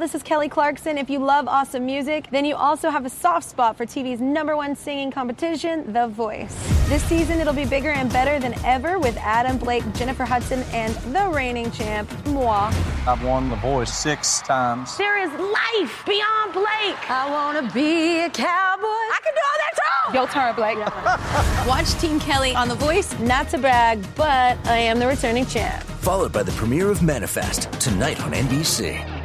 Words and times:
This 0.00 0.14
is 0.14 0.22
Kelly 0.22 0.48
Clarkson. 0.48 0.96
If 0.96 1.10
you 1.10 1.18
love 1.18 1.46
awesome 1.46 1.84
music, 1.84 2.26
then 2.30 2.46
you 2.46 2.56
also 2.56 2.88
have 2.88 3.04
a 3.04 3.10
soft 3.10 3.46
spot 3.46 3.76
for 3.76 3.84
TV's 3.84 4.18
number 4.18 4.56
one 4.56 4.74
singing 4.74 5.10
competition, 5.10 5.92
The 5.92 6.06
Voice. 6.06 6.56
This 6.88 7.02
season, 7.02 7.38
it'll 7.38 7.52
be 7.52 7.66
bigger 7.66 7.90
and 7.90 8.10
better 8.10 8.38
than 8.38 8.54
ever 8.64 8.98
with 8.98 9.14
Adam 9.18 9.58
Blake, 9.58 9.84
Jennifer 9.92 10.24
Hudson, 10.24 10.62
and 10.72 10.94
the 11.14 11.28
reigning 11.28 11.70
champ, 11.70 12.10
moi. 12.28 12.72
I've 13.06 13.22
won 13.22 13.50
The 13.50 13.56
Voice 13.56 13.92
six 13.92 14.40
times. 14.40 14.96
There 14.96 15.18
is 15.18 15.30
life 15.32 16.02
beyond 16.06 16.54
Blake. 16.54 17.10
I 17.10 17.28
want 17.30 17.58
to 17.68 17.74
be 17.74 18.20
a 18.20 18.30
cowboy. 18.30 18.86
I 18.86 19.18
can 19.22 19.34
do 19.34 19.40
all 19.44 19.58
that 19.58 19.74
too. 19.76 20.14
Your 20.14 20.28
turn, 20.28 20.54
Blake. 20.54 20.78
Watch 21.68 21.92
Team 22.00 22.18
Kelly 22.20 22.54
on 22.54 22.68
The 22.68 22.74
Voice. 22.74 23.18
Not 23.18 23.50
to 23.50 23.58
brag, 23.58 24.02
but 24.14 24.56
I 24.66 24.78
am 24.78 24.98
the 24.98 25.06
returning 25.06 25.44
champ. 25.44 25.84
Followed 26.00 26.32
by 26.32 26.42
the 26.42 26.52
premiere 26.52 26.90
of 26.90 27.02
Manifest 27.02 27.70
tonight 27.72 28.18
on 28.22 28.32
NBC. 28.32 29.19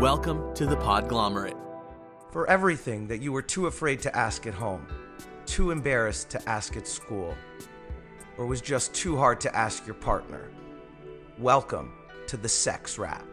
Welcome 0.00 0.54
to 0.54 0.64
the 0.64 0.76
Podglomerate. 0.76 1.60
For 2.30 2.48
everything 2.48 3.06
that 3.08 3.20
you 3.20 3.32
were 3.32 3.42
too 3.42 3.66
afraid 3.66 4.00
to 4.00 4.16
ask 4.16 4.46
at 4.46 4.54
home, 4.54 4.86
too 5.44 5.72
embarrassed 5.72 6.30
to 6.30 6.48
ask 6.48 6.74
at 6.78 6.88
school, 6.88 7.36
or 8.38 8.46
was 8.46 8.62
just 8.62 8.94
too 8.94 9.18
hard 9.18 9.42
to 9.42 9.54
ask 9.54 9.86
your 9.86 9.96
partner, 9.96 10.50
welcome 11.36 11.92
to 12.28 12.38
the 12.38 12.48
Sex 12.48 12.96
Wrap. 12.96 13.26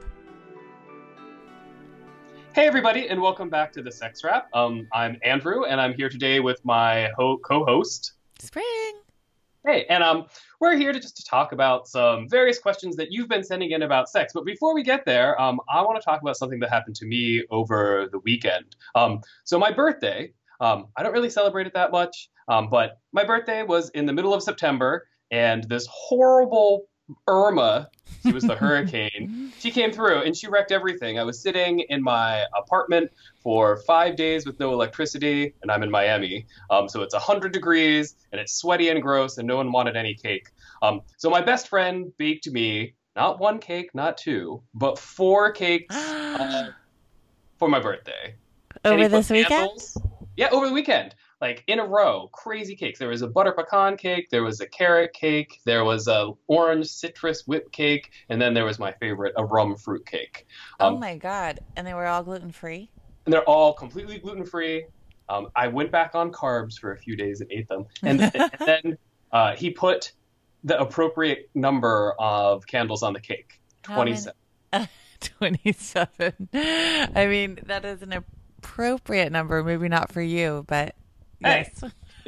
Hey, 2.54 2.68
everybody, 2.68 3.08
and 3.08 3.22
welcome 3.22 3.50
back 3.50 3.72
to 3.72 3.82
the 3.82 3.92
Sex 3.92 4.22
Wrap. 4.26 4.50
Um, 4.54 4.90
I'm 4.92 5.18
Andrew, 5.24 5.64
and 5.64 5.80
I'm 5.80 5.94
here 5.94 6.10
today 6.10 6.42
with 6.42 6.60
my 6.66 7.12
ho- 7.16 7.38
co-host 7.38 8.12
Spring. 8.40 8.94
Hey, 9.68 9.86
and 9.90 10.02
um, 10.02 10.28
we're 10.62 10.78
here 10.78 10.94
to 10.94 11.00
just 11.00 11.18
to 11.18 11.26
talk 11.26 11.52
about 11.52 11.90
some 11.90 12.30
various 12.30 12.58
questions 12.58 12.96
that 12.96 13.12
you've 13.12 13.28
been 13.28 13.44
sending 13.44 13.72
in 13.72 13.82
about 13.82 14.08
sex. 14.08 14.32
But 14.34 14.46
before 14.46 14.74
we 14.74 14.82
get 14.82 15.04
there, 15.04 15.40
um, 15.42 15.60
I 15.70 15.82
want 15.82 16.00
to 16.00 16.06
talk 16.06 16.22
about 16.22 16.38
something 16.38 16.58
that 16.62 16.70
happened 16.70 16.96
to 16.96 17.06
me 17.06 17.44
over 17.52 18.08
the 18.10 18.20
weekend. 18.20 18.78
Um, 18.96 19.20
so 19.44 19.60
my 19.60 19.74
birthday, 19.74 20.32
um, 20.62 20.88
I 20.96 21.04
don't 21.04 21.12
really 21.12 21.30
celebrate 21.30 21.68
it 21.68 21.74
that 21.74 21.92
much, 21.92 22.30
um, 22.48 22.70
but 22.70 23.02
my 23.12 23.26
birthday 23.26 23.62
was 23.62 23.90
in 23.90 24.06
the 24.06 24.14
middle 24.14 24.34
of 24.34 24.42
September, 24.42 25.06
and 25.32 25.66
this 25.66 25.86
horrible 25.92 26.86
Irma, 27.28 27.90
she 28.24 28.32
was 28.34 28.44
the 28.44 28.56
hurricane, 28.64 29.52
she 29.60 29.72
came 29.72 29.92
through 29.92 30.22
and 30.22 30.36
she 30.36 30.48
wrecked 30.48 30.72
everything. 30.72 31.20
I 31.20 31.24
was 31.24 31.42
sitting 31.42 31.80
in 31.80 32.02
my 32.02 32.46
apartment 32.58 33.12
for 33.40 33.78
five 33.78 34.16
days 34.16 34.46
with 34.46 34.60
no 34.60 34.74
electricity, 34.74 35.54
and 35.62 35.72
I'm 35.72 35.84
in 35.84 35.92
Miami. 35.92 36.46
Um, 36.70 36.90
so 36.90 37.02
it's 37.02 37.14
100 37.14 37.52
degrees 37.52 38.16
and 38.32 38.42
it's 38.42 38.54
sweaty 38.54 38.90
and 38.90 39.02
gross, 39.02 39.38
and 39.38 39.48
no 39.48 39.58
one 39.58 39.72
wanted 39.72 39.96
any 39.96 40.14
cake. 40.14 40.50
Um, 40.82 41.02
so 41.18 41.30
my 41.30 41.42
best 41.42 41.68
friend 41.68 42.12
baked 42.18 42.50
me 42.50 42.94
not 43.16 43.40
one 43.40 43.58
cake, 43.60 43.96
not 43.96 44.18
two, 44.18 44.62
but 44.76 45.00
four 45.00 45.52
cakes 45.52 45.96
uh, 45.96 46.70
for 47.58 47.68
my 47.68 47.80
birthday. 47.80 48.36
Over 48.86 49.08
this 49.08 49.30
weekend? 49.32 49.72
Yeah, 50.36 50.50
over 50.52 50.68
the 50.68 50.74
weekend. 50.74 51.16
Like 51.40 51.64
in 51.68 51.80
a 51.80 51.86
row, 51.86 52.30
crazy 52.34 52.76
cakes. 52.76 52.98
There 52.98 53.10
was 53.10 53.22
a 53.22 53.28
butter 53.28 53.52
pecan 53.52 53.96
cake, 53.98 54.30
there 54.32 54.44
was 54.44 54.60
a 54.60 54.68
carrot 54.68 55.14
cake, 55.14 55.60
there 55.66 55.84
was 55.84 56.08
a 56.08 56.32
orange 56.48 56.88
citrus 56.88 57.46
whip 57.46 57.72
cake, 57.72 58.10
and 58.30 58.42
then 58.42 58.54
there 58.56 58.66
was 58.66 58.80
my 58.80 58.92
favorite, 58.94 59.34
a 59.38 59.46
rum 59.46 59.76
fruit 59.76 60.06
cake. 60.06 60.48
Um, 60.80 60.96
oh 60.96 60.98
my 60.98 61.16
god! 61.16 61.60
And 61.76 61.86
they 61.86 61.94
were 61.94 62.08
all 62.08 62.24
gluten 62.24 62.52
free. 62.52 62.90
and 63.26 63.34
they're 63.34 63.44
all 63.44 63.74
completely 63.74 64.18
gluten 64.18 64.46
free. 64.46 64.86
Um, 65.30 65.50
I 65.56 65.68
went 65.68 65.92
back 65.92 66.16
on 66.16 66.32
carbs 66.32 66.80
for 66.80 66.94
a 66.94 66.98
few 66.98 67.16
days 67.16 67.42
and 67.42 67.52
ate 67.52 67.68
them, 67.68 67.86
and, 68.02 68.20
and 68.22 68.52
then 68.66 68.98
uh, 69.32 69.56
he 69.56 69.70
put 69.70 70.14
the 70.64 70.80
appropriate 70.80 71.50
number 71.54 72.16
of 72.18 72.66
candles 72.66 73.04
on 73.04 73.14
the 73.14 73.20
cake, 73.20 73.60
How 73.84 74.04
many? 74.04 74.12
twenty-seven. 74.16 74.90
Twenty-seven. 75.20 76.50
I 76.54 77.28
mean, 77.28 77.60
that 77.66 77.86
is 77.86 78.02
an 78.02 78.14
appropriate 78.14 79.32
number. 79.32 79.64
Maybe 79.64 79.88
not 79.88 80.12
for 80.12 80.22
you, 80.22 80.64
but 80.68 80.96
Hey. 81.44 81.70
yes. 81.70 81.84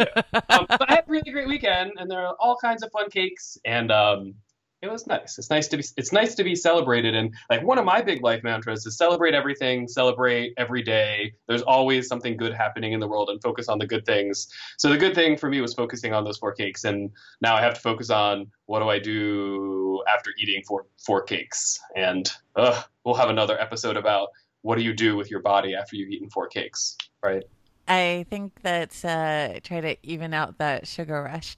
um, 0.49 0.65
but 0.69 0.89
I 0.89 0.95
had 0.95 1.03
a 1.07 1.11
really 1.11 1.31
great 1.31 1.47
weekend, 1.47 1.93
and 1.97 2.09
there 2.09 2.25
are 2.25 2.35
all 2.39 2.55
kinds 2.55 2.83
of 2.83 2.91
fun 2.91 3.09
cakes, 3.09 3.57
and 3.65 3.91
um, 3.91 4.35
it 4.81 4.89
was 4.89 5.07
nice. 5.07 5.37
It's 5.37 5.49
nice 5.49 5.67
to 5.69 5.77
be 5.77 5.83
it's 5.97 6.13
nice 6.13 6.35
to 6.35 6.43
be 6.43 6.55
celebrated, 6.55 7.13
and 7.15 7.33
like 7.49 7.63
one 7.63 7.77
of 7.77 7.85
my 7.85 8.01
big 8.01 8.23
life 8.23 8.43
mantras 8.43 8.85
is 8.85 8.97
celebrate 8.97 9.33
everything, 9.33 9.87
celebrate 9.87 10.53
every 10.57 10.81
day. 10.83 11.33
There's 11.47 11.61
always 11.63 12.07
something 12.07 12.37
good 12.37 12.53
happening 12.53 12.93
in 12.93 13.01
the 13.01 13.07
world, 13.07 13.29
and 13.29 13.41
focus 13.41 13.67
on 13.67 13.77
the 13.77 13.85
good 13.85 14.05
things. 14.05 14.47
So 14.77 14.89
the 14.89 14.97
good 14.97 15.15
thing 15.15 15.37
for 15.37 15.49
me 15.49 15.59
was 15.59 15.73
focusing 15.73 16.13
on 16.13 16.23
those 16.23 16.37
four 16.37 16.53
cakes, 16.53 16.85
and 16.85 17.11
now 17.41 17.55
I 17.55 17.61
have 17.61 17.73
to 17.73 17.81
focus 17.81 18.09
on 18.09 18.47
what 18.67 18.79
do 18.79 18.89
I 18.89 18.99
do 18.99 20.01
after 20.13 20.31
eating 20.39 20.63
four 20.65 20.85
four 21.05 21.23
cakes, 21.23 21.77
and 21.95 22.29
uh, 22.55 22.81
we'll 23.03 23.15
have 23.15 23.29
another 23.29 23.59
episode 23.59 23.97
about 23.97 24.29
what 24.61 24.77
do 24.77 24.83
you 24.83 24.93
do 24.93 25.17
with 25.17 25.29
your 25.29 25.41
body 25.41 25.75
after 25.75 25.97
you've 25.97 26.09
eaten 26.09 26.29
four 26.29 26.47
cakes, 26.47 26.95
right? 27.23 27.43
I 27.89 28.27
think 28.29 28.53
that's 28.61 29.03
uh, 29.03 29.59
try 29.63 29.81
to 29.81 29.97
even 30.03 30.33
out 30.33 30.59
that 30.59 30.87
sugar 30.87 31.23
rush. 31.23 31.57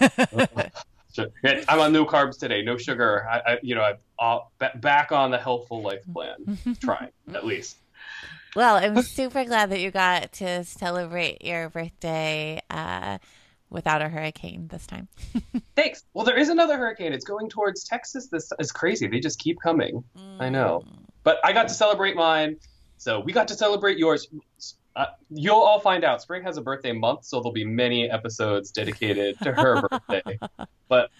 I'm 1.68 1.78
on 1.78 1.92
no 1.92 2.04
carbs 2.04 2.38
today, 2.38 2.62
no 2.62 2.76
sugar. 2.76 3.26
I, 3.30 3.52
I 3.52 3.58
you 3.62 3.76
know, 3.76 3.82
I'm 3.82 3.96
all, 4.18 4.52
back 4.76 5.12
on 5.12 5.30
the 5.30 5.38
healthful 5.38 5.80
life 5.80 6.02
plan, 6.12 6.58
trying 6.80 7.10
at 7.32 7.46
least. 7.46 7.76
Well, 8.56 8.76
I'm 8.76 9.00
super 9.02 9.44
glad 9.44 9.70
that 9.70 9.80
you 9.80 9.90
got 9.90 10.32
to 10.32 10.64
celebrate 10.64 11.42
your 11.42 11.70
birthday 11.70 12.60
uh, 12.68 13.18
without 13.70 14.02
a 14.02 14.08
hurricane 14.08 14.68
this 14.68 14.86
time. 14.86 15.08
Thanks. 15.76 16.04
Well, 16.12 16.24
there 16.24 16.36
is 16.36 16.48
another 16.48 16.76
hurricane. 16.76 17.12
It's 17.12 17.24
going 17.24 17.48
towards 17.48 17.84
Texas. 17.84 18.26
This 18.26 18.50
is 18.58 18.72
crazy. 18.72 19.06
They 19.06 19.20
just 19.20 19.38
keep 19.38 19.60
coming. 19.60 20.02
I 20.40 20.48
know, 20.48 20.84
but 21.22 21.38
I 21.44 21.52
got 21.52 21.68
to 21.68 21.74
celebrate 21.74 22.16
mine, 22.16 22.56
so 22.98 23.20
we 23.20 23.32
got 23.32 23.48
to 23.48 23.54
celebrate 23.54 23.96
yours. 23.96 24.26
Uh, 24.94 25.06
you'll 25.30 25.56
all 25.56 25.80
find 25.80 26.04
out. 26.04 26.20
Spring 26.20 26.42
has 26.42 26.56
a 26.56 26.62
birthday 26.62 26.92
month, 26.92 27.24
so 27.24 27.38
there'll 27.38 27.52
be 27.52 27.64
many 27.64 28.10
episodes 28.10 28.70
dedicated 28.70 29.38
to 29.42 29.52
her 29.52 29.82
birthday. 30.08 30.38
But 30.88 31.10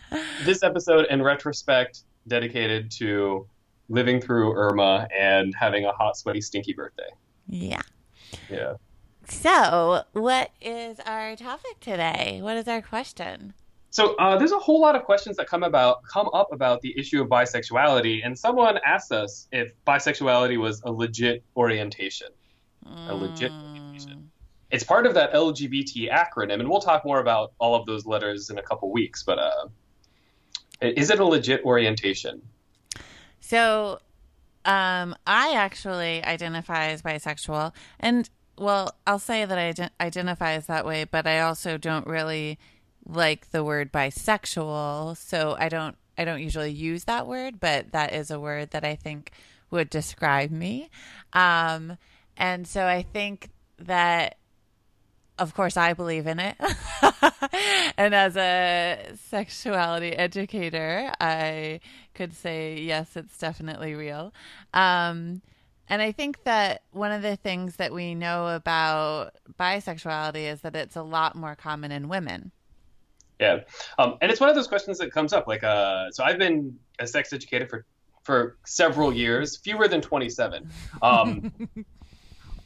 this 0.45 0.63
episode, 0.63 1.07
in 1.11 1.23
retrospect, 1.23 2.05
dedicated 2.29 2.91
to 2.93 3.47
living 3.89 4.21
through 4.21 4.55
Irma 4.55 5.09
and 5.17 5.55
having 5.59 5.85
a 5.85 5.93
hot, 5.93 6.17
sweaty, 6.17 6.41
stinky 6.41 6.73
birthday. 6.73 7.09
Yeah. 7.49 7.83
Yeah. 8.51 8.75
So, 9.27 10.03
what 10.13 10.51
is 10.61 10.99
our 11.07 11.37
topic 11.37 11.81
today? 11.81 12.41
What 12.43 12.57
is 12.57 12.69
our 12.69 12.83
question? 12.83 13.55
So 13.93 14.15
uh, 14.17 14.39
there's 14.39 14.53
a 14.53 14.59
whole 14.59 14.81
lot 14.81 14.97
of 14.97 15.05
questions 15.05 15.37
that 15.37 15.47
come 15.47 15.63
about 15.63 16.03
come 16.05 16.29
up 16.33 16.49
about 16.51 16.81
the 16.81 16.99
issue 16.99 17.21
of 17.21 17.29
bisexuality, 17.29 18.21
and 18.25 18.39
someone 18.39 18.79
asked 18.87 19.13
us 19.13 19.49
if 19.53 19.73
bisexuality 19.87 20.59
was 20.59 20.81
a 20.87 20.91
legit 20.91 21.45
orientation. 21.57 22.29
A 22.87 23.15
legit 23.15 23.53
orientation. 23.53 24.31
It's 24.71 24.85
part 24.85 25.07
of 25.07 25.15
that 25.15 25.33
LGBT 25.33 26.11
acronym, 26.11 26.61
and 26.61 26.69
we'll 26.69 26.81
talk 26.81 27.05
more 27.05 27.21
about 27.21 27.53
all 27.59 27.75
of 27.75 27.87
those 27.87 28.07
letters 28.07 28.51
in 28.51 28.59
a 28.59 28.63
couple 28.63 28.91
weeks. 28.91 29.23
But 29.23 29.39
uh, 29.39 29.69
is 30.81 31.11
it 31.11 31.21
a 31.21 31.25
legit 31.25 31.65
orientation? 31.65 32.43
So, 33.41 34.01
um, 34.65 35.15
I 35.27 35.55
actually 35.55 36.25
identify 36.25 36.87
as 36.87 37.03
bisexual, 37.03 37.73
and 38.01 38.29
well, 38.59 38.97
I'll 39.07 39.19
say 39.19 39.45
that 39.45 39.59
I 39.59 39.73
ident- 39.73 39.91
identify 40.01 40.53
as 40.53 40.67
that 40.67 40.87
way, 40.87 41.05
but 41.05 41.27
I 41.27 41.41
also 41.41 41.77
don't 41.77 42.07
really 42.07 42.59
like 43.07 43.51
the 43.51 43.65
word 43.65 43.93
bisexual, 43.93 45.17
so 45.17 45.57
I 45.59 45.69
don't 45.69 45.97
I 46.17 46.25
don't 46.25 46.43
usually 46.43 46.71
use 46.71 47.05
that 47.05 47.27
word, 47.27 47.59
but 47.59 47.93
that 47.93 48.13
is 48.13 48.31
a 48.31 48.39
word 48.39 48.71
that 48.71 48.85
I 48.85 48.95
think 48.95 49.33
would 49.71 49.91
describe 49.91 50.51
me. 50.51 50.91
Um, 51.33 51.97
and 52.43 52.67
so 52.67 52.85
I 52.85 53.03
think 53.03 53.51
that 53.79 54.37
of 55.39 55.55
course 55.55 55.77
I 55.77 55.93
believe 55.93 56.27
in 56.27 56.41
it. 56.41 56.57
and 57.97 58.15
as 58.15 58.37
a 58.37 59.13
sexuality 59.15 60.13
educator, 60.13 61.13
I 61.21 61.81
could 62.15 62.35
say 62.35 62.81
yes, 62.81 63.17
it's 63.17 63.39
definitely 63.39 63.95
real. 63.95 64.35
Um, 64.75 65.41
and 65.89 66.03
I 66.03 66.11
think 66.11 66.43
that 66.43 66.83
one 66.91 67.13
of 67.13 67.23
the 67.23 67.37
things 67.37 67.77
that 67.77 67.93
we 67.93 68.15
know 68.15 68.49
about 68.49 69.35
bisexuality 69.59 70.51
is 70.53 70.63
that 70.63 70.75
it's 70.75 70.97
a 70.97 71.03
lot 71.03 71.37
more 71.37 71.55
common 71.55 71.93
in 71.93 72.09
women. 72.09 72.51
Yeah, 73.39 73.61
um, 73.99 74.19
and 74.21 74.33
it's 74.33 74.41
one 74.41 74.49
of 74.49 74.57
those 74.57 74.69
questions 74.69 74.99
that 74.99 75.13
comes 75.13 75.33
up. 75.33 75.47
Like, 75.47 75.63
uh, 75.63 76.11
so 76.11 76.25
I've 76.25 76.39
been 76.39 76.77
a 76.99 77.07
sex 77.07 77.33
educator 77.33 77.67
for 77.67 77.87
for 78.25 78.57
several 78.65 79.13
years, 79.13 79.57
fewer 79.59 79.87
than 79.87 80.01
twenty 80.01 80.29
seven. 80.29 80.71
Um, 81.03 81.53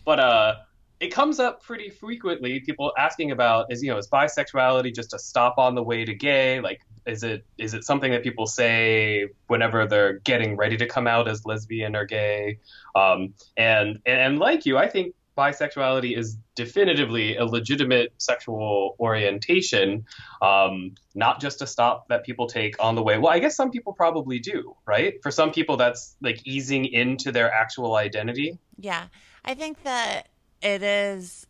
but 0.07 0.21
uh, 0.21 0.55
it 1.01 1.09
comes 1.09 1.39
up 1.39 1.63
pretty 1.63 1.91
frequently. 1.91 2.61
People 2.61 2.93
asking 2.97 3.31
about 3.31 3.67
is 3.71 3.83
you 3.83 3.91
know 3.91 3.99
is 3.99 4.09
bisexuality 4.09 4.95
just 4.95 5.13
a 5.13 5.19
stop 5.19 5.59
on 5.59 5.75
the 5.75 5.83
way 5.83 6.07
to 6.07 6.15
gay? 6.15 6.61
Like, 6.61 6.81
is 7.05 7.23
it 7.23 7.45
is 7.59 7.75
it 7.75 7.85
something 7.85 8.13
that 8.13 8.23
people 8.23 8.47
say 8.47 9.27
whenever 9.49 9.87
they're 9.87 10.15
getting 10.21 10.57
ready 10.57 10.79
to 10.79 10.87
come 10.87 11.07
out 11.07 11.29
as 11.29 11.45
lesbian 11.45 11.95
or 11.95 12.07
gay? 12.07 12.61
Um, 12.95 13.35
and, 13.59 13.99
and 14.07 14.21
and 14.21 14.39
like 14.39 14.65
you, 14.65 14.79
I 14.79 14.89
think 14.89 15.15
bisexuality 15.37 16.17
is 16.17 16.39
definitively 16.55 17.37
a 17.37 17.45
legitimate 17.45 18.13
sexual 18.19 18.97
orientation, 18.99 20.07
um, 20.41 20.95
not 21.15 21.41
just 21.41 21.61
a 21.61 21.67
stop 21.67 22.09
that 22.09 22.25
people 22.25 22.47
take 22.47 22.83
on 22.83 22.95
the 22.95 23.03
way. 23.03 23.19
Well, 23.19 23.33
I 23.33 23.39
guess 23.39 23.55
some 23.55 23.71
people 23.71 23.93
probably 23.93 24.39
do, 24.39 24.75
right? 24.87 25.15
For 25.23 25.31
some 25.31 25.53
people, 25.53 25.77
that's 25.77 26.17
like 26.23 26.41
easing 26.47 26.87
into 26.87 27.33
their 27.33 27.53
actual 27.53 27.97
identity. 27.97 28.59
Yeah, 28.79 29.07
I 29.47 29.55
think 29.55 29.83
that 29.85 30.29
it 30.63 30.83
is. 30.83 31.47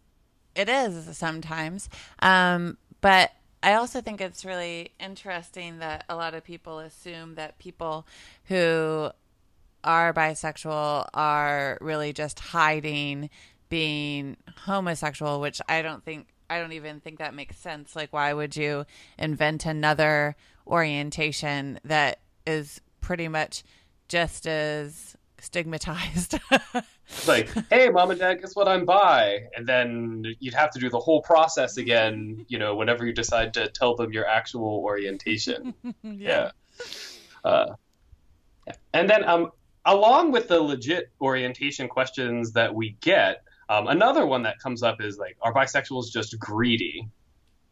It 0.55 0.71
is 0.71 1.17
sometimes, 1.19 1.91
um, 2.21 2.79
but 3.03 3.31
I 3.63 3.75
also 3.75 4.01
think 4.01 4.23
it's 4.23 4.43
really 4.45 4.93
interesting 4.99 5.81
that 5.81 6.05
a 6.09 6.17
lot 6.17 6.33
of 6.33 6.45
people 6.45 6.79
assume 6.79 7.35
that 7.35 7.59
people 7.59 8.07
who 8.45 9.11
are 9.85 10.15
bisexual 10.15 11.09
are 11.13 11.77
really 11.83 12.13
just 12.15 12.39
hiding 12.39 13.29
being 13.69 14.37
homosexual, 14.65 15.41
which 15.41 15.61
I 15.69 15.83
don't 15.83 16.05
think 16.05 16.29
I 16.49 16.59
don't 16.61 16.73
even 16.73 17.01
think 17.01 17.19
that 17.19 17.35
makes 17.35 17.59
sense. 17.59 17.97
Like 17.97 18.13
why 18.13 18.33
would 18.33 18.57
you 18.57 18.87
invent 19.19 19.67
another 19.67 20.37
orientation 20.67 21.81
that 21.85 22.21
is 22.47 22.81
pretty 23.01 23.29
much 23.29 23.63
just 24.09 24.47
as 24.47 25.17
stigmatized? 25.41 26.39
like, 27.27 27.51
hey, 27.71 27.89
mom 27.89 28.11
and 28.11 28.21
dad, 28.21 28.41
guess 28.41 28.55
what? 28.55 28.69
I'm 28.69 28.85
bi. 28.85 29.41
And 29.57 29.67
then 29.67 30.25
you'd 30.41 30.55
have 30.55 30.71
to 30.73 30.81
do 30.81 30.91
the 30.91 30.99
whole 30.99 31.23
process 31.23 31.77
again, 31.77 32.45
you 32.49 32.59
know, 32.59 32.75
whenever 32.75 33.07
you 33.07 33.13
decide 33.13 33.55
to 33.55 33.69
tell 33.69 33.95
them 33.95 34.13
your 34.13 34.27
actual 34.27 34.83
orientation. 34.85 35.75
yeah. 36.03 36.51
yeah. 37.45 37.51
Uh, 37.51 37.75
and 38.93 39.09
then 39.09 39.25
um, 39.25 39.51
along 39.85 40.33
with 40.33 40.49
the 40.49 40.61
legit 40.61 41.11
orientation 41.21 41.89
questions 41.89 42.53
that 42.53 42.75
we 42.75 42.97
get, 43.01 43.43
um, 43.69 43.89
another 43.89 44.27
one 44.27 44.43
that 44.43 44.59
comes 44.59 44.83
up 44.83 45.01
is 45.01 45.19
like, 45.19 45.37
are 45.41 45.53
bisexuals 45.53 46.13
just 46.13 46.39
greedy? 46.39 47.09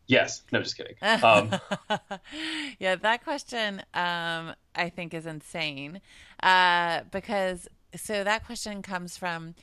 Yes. 0.07 0.43
No, 0.53 0.63
just 0.63 0.77
kidding. 0.77 0.97
Um, 1.03 1.51
yeah, 2.79 2.97
that 2.97 3.25
question 3.25 3.81
um, 3.95 4.55
I 4.75 4.91
think 4.95 5.15
is 5.15 5.27
insane 5.27 6.01
uh, 6.43 7.03
because 7.11 7.69
so 7.97 8.25
that 8.25 8.45
question 8.45 8.83
comes 8.83 9.17
from 9.17 9.55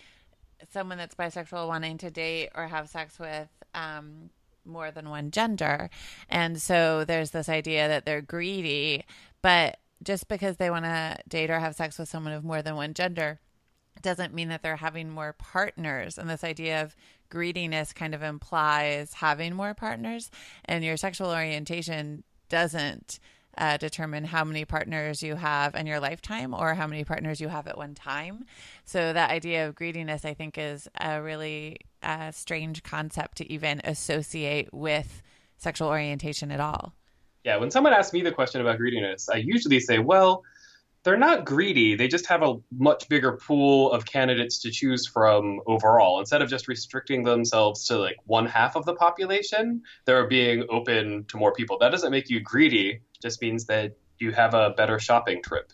someone 0.71 0.97
that's 0.97 1.15
bisexual 1.15 1.67
wanting 1.67 1.97
to 1.99 2.09
date 2.09 2.49
or 2.55 2.67
have 2.67 2.89
sex 2.89 3.19
with 3.19 3.49
um, 3.73 4.29
more 4.65 4.91
than 4.91 5.09
one 5.09 5.31
gender. 5.31 5.89
And 6.29 6.61
so 6.61 7.03
there's 7.05 7.31
this 7.31 7.49
idea 7.49 7.87
that 7.87 8.05
they're 8.05 8.21
greedy, 8.21 9.03
but 9.41 9.77
just 10.03 10.27
because 10.27 10.57
they 10.57 10.69
want 10.69 10.85
to 10.85 11.17
date 11.27 11.49
or 11.49 11.59
have 11.59 11.75
sex 11.75 11.97
with 11.99 12.09
someone 12.09 12.33
of 12.33 12.43
more 12.43 12.61
than 12.61 12.75
one 12.75 12.93
gender 12.93 13.39
doesn't 14.01 14.33
mean 14.33 14.49
that 14.49 14.63
they're 14.63 14.75
having 14.75 15.09
more 15.09 15.33
partners. 15.33 16.17
And 16.17 16.29
this 16.29 16.43
idea 16.43 16.81
of 16.81 16.95
greediness 17.29 17.93
kind 17.93 18.13
of 18.13 18.23
implies 18.23 19.13
having 19.13 19.55
more 19.55 19.73
partners, 19.73 20.29
and 20.65 20.83
your 20.83 20.97
sexual 20.97 21.31
orientation 21.31 22.23
doesn't 22.49 23.19
uh, 23.57 23.77
determine 23.77 24.23
how 24.25 24.43
many 24.43 24.65
partners 24.65 25.21
you 25.21 25.35
have 25.35 25.75
in 25.75 25.85
your 25.85 25.99
lifetime 25.99 26.53
or 26.53 26.73
how 26.73 26.87
many 26.87 27.03
partners 27.03 27.41
you 27.41 27.47
have 27.47 27.67
at 27.67 27.77
one 27.77 27.93
time. 27.95 28.45
So, 28.85 29.13
that 29.13 29.29
idea 29.29 29.67
of 29.67 29.75
greediness, 29.75 30.25
I 30.25 30.33
think, 30.33 30.57
is 30.57 30.87
a 30.99 31.21
really 31.21 31.77
uh, 32.01 32.31
strange 32.31 32.83
concept 32.83 33.37
to 33.37 33.51
even 33.51 33.81
associate 33.83 34.73
with 34.73 35.21
sexual 35.57 35.89
orientation 35.89 36.51
at 36.51 36.59
all. 36.59 36.93
Yeah, 37.43 37.57
when 37.57 37.71
someone 37.71 37.93
asks 37.93 38.13
me 38.13 38.21
the 38.21 38.31
question 38.31 38.61
about 38.61 38.77
greediness, 38.77 39.27
I 39.29 39.37
usually 39.37 39.79
say, 39.79 39.99
well, 39.99 40.43
they're 41.03 41.17
not 41.17 41.45
greedy. 41.45 41.95
They 41.95 42.07
just 42.07 42.27
have 42.27 42.43
a 42.43 42.57
much 42.77 43.09
bigger 43.09 43.33
pool 43.33 43.91
of 43.91 44.05
candidates 44.05 44.59
to 44.59 44.71
choose 44.71 45.07
from 45.07 45.59
overall. 45.65 46.19
Instead 46.19 46.41
of 46.41 46.49
just 46.49 46.67
restricting 46.67 47.23
themselves 47.23 47.87
to 47.87 47.97
like 47.97 48.17
one 48.25 48.45
half 48.45 48.75
of 48.75 48.85
the 48.85 48.93
population, 48.93 49.81
they're 50.05 50.27
being 50.27 50.65
open 50.69 51.25
to 51.25 51.37
more 51.37 51.53
people. 51.53 51.77
That 51.79 51.89
doesn't 51.89 52.11
make 52.11 52.29
you 52.29 52.39
greedy, 52.39 53.01
just 53.21 53.41
means 53.41 53.65
that 53.65 53.97
you 54.19 54.31
have 54.31 54.53
a 54.53 54.71
better 54.71 54.99
shopping 54.99 55.41
trip. 55.41 55.71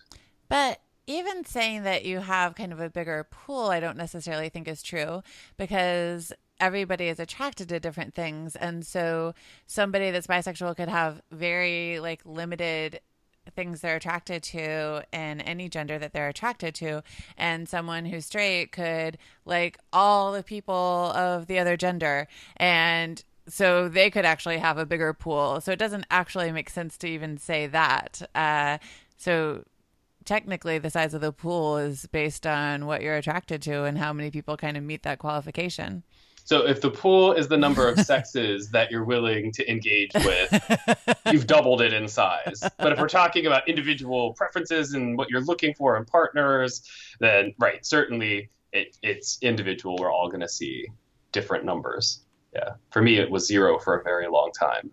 But 0.47 0.79
even 1.07 1.43
saying 1.45 1.83
that 1.83 2.05
you 2.05 2.19
have 2.19 2.55
kind 2.55 2.71
of 2.71 2.79
a 2.79 2.89
bigger 2.89 3.27
pool, 3.29 3.69
I 3.69 3.79
don't 3.79 3.97
necessarily 3.97 4.49
think 4.49 4.67
is 4.67 4.81
true 4.81 5.23
because 5.57 6.31
everybody 6.59 7.07
is 7.07 7.19
attracted 7.19 7.69
to 7.69 7.79
different 7.79 8.15
things 8.15 8.55
and 8.55 8.83
so 8.83 9.31
somebody 9.67 10.09
that's 10.09 10.25
bisexual 10.25 10.75
could 10.75 10.89
have 10.89 11.21
very 11.31 11.99
like 11.99 12.19
limited 12.25 12.99
things 13.57 13.81
they're 13.81 13.97
attracted 13.97 14.43
to 14.43 15.03
and 15.11 15.41
any 15.41 15.67
gender 15.67 15.97
that 15.99 16.13
they're 16.13 16.29
attracted 16.29 16.73
to. 16.75 17.03
And 17.37 17.67
someone 17.67 18.05
who's 18.05 18.25
straight 18.25 18.71
could 18.71 19.17
like 19.43 19.77
all 19.91 20.31
the 20.31 20.43
people 20.43 21.11
of 21.13 21.47
the 21.47 21.59
other 21.59 21.75
gender. 21.75 22.27
And 22.55 23.21
so 23.49 23.89
they 23.89 24.09
could 24.09 24.25
actually 24.25 24.59
have 24.59 24.77
a 24.77 24.85
bigger 24.85 25.11
pool. 25.13 25.59
So 25.59 25.71
it 25.71 25.79
doesn't 25.79 26.05
actually 26.11 26.51
make 26.51 26.69
sense 26.69 26.97
to 26.99 27.07
even 27.07 27.37
say 27.37 27.67
that. 27.67 28.21
Uh, 28.35 28.77
so 29.17 29.63
technically 30.23 30.77
the 30.77 30.89
size 30.89 31.13
of 31.13 31.21
the 31.21 31.31
pool 31.31 31.77
is 31.77 32.05
based 32.11 32.45
on 32.45 32.85
what 32.85 33.01
you're 33.01 33.15
attracted 33.15 33.61
to 33.63 33.85
and 33.85 33.97
how 33.97 34.13
many 34.13 34.29
people 34.29 34.55
kind 34.55 34.77
of 34.77 34.83
meet 34.83 35.03
that 35.03 35.19
qualification 35.19 36.03
so 36.47 36.65
if 36.65 36.79
the 36.79 36.89
pool 36.89 37.33
is 37.33 37.49
the 37.49 37.57
number 37.57 37.89
of 37.89 37.99
sexes 38.05 38.69
that 38.69 38.89
you're 38.89 39.03
willing 39.03 39.51
to 39.51 39.69
engage 39.69 40.13
with, 40.13 40.97
you've 41.29 41.45
doubled 41.45 41.81
it 41.81 41.91
in 41.91 42.07
size. 42.07 42.63
But 42.77 42.93
if 42.93 42.99
we're 42.99 43.09
talking 43.09 43.47
about 43.47 43.67
individual 43.67 44.31
preferences 44.31 44.93
and 44.93 45.17
what 45.17 45.29
you're 45.29 45.41
looking 45.41 45.73
for 45.73 45.97
in 45.97 46.05
partners, 46.05 46.83
then 47.19 47.53
right, 47.59 47.85
certainly 47.85 48.49
it, 48.71 48.95
it's 49.03 49.39
individual. 49.41 49.97
We're 49.99 50.09
all 50.09 50.29
going 50.29 50.39
to 50.39 50.47
see 50.47 50.87
different 51.33 51.65
numbers. 51.65 52.21
Yeah. 52.53 52.75
For 52.91 53.01
me, 53.01 53.17
it 53.17 53.29
was 53.29 53.45
zero 53.45 53.77
for 53.77 53.97
a 53.97 54.03
very 54.03 54.29
long 54.29 54.51
time. 54.57 54.89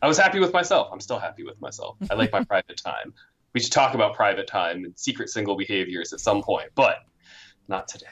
I 0.00 0.08
was 0.08 0.16
happy 0.16 0.40
with 0.40 0.54
myself. 0.54 0.88
I'm 0.90 1.00
still 1.00 1.18
happy 1.18 1.44
with 1.44 1.60
myself. 1.60 1.98
I 2.10 2.14
like 2.14 2.32
my 2.32 2.42
private 2.52 2.80
time. 2.82 3.12
We 3.52 3.60
should 3.60 3.72
talk 3.72 3.92
about 3.92 4.14
private 4.14 4.46
time 4.46 4.86
and 4.86 4.98
secret 4.98 5.28
single 5.28 5.54
behaviors 5.54 6.14
at 6.14 6.20
some 6.20 6.42
point, 6.42 6.70
but 6.74 7.00
not 7.68 7.88
today. 7.88 8.06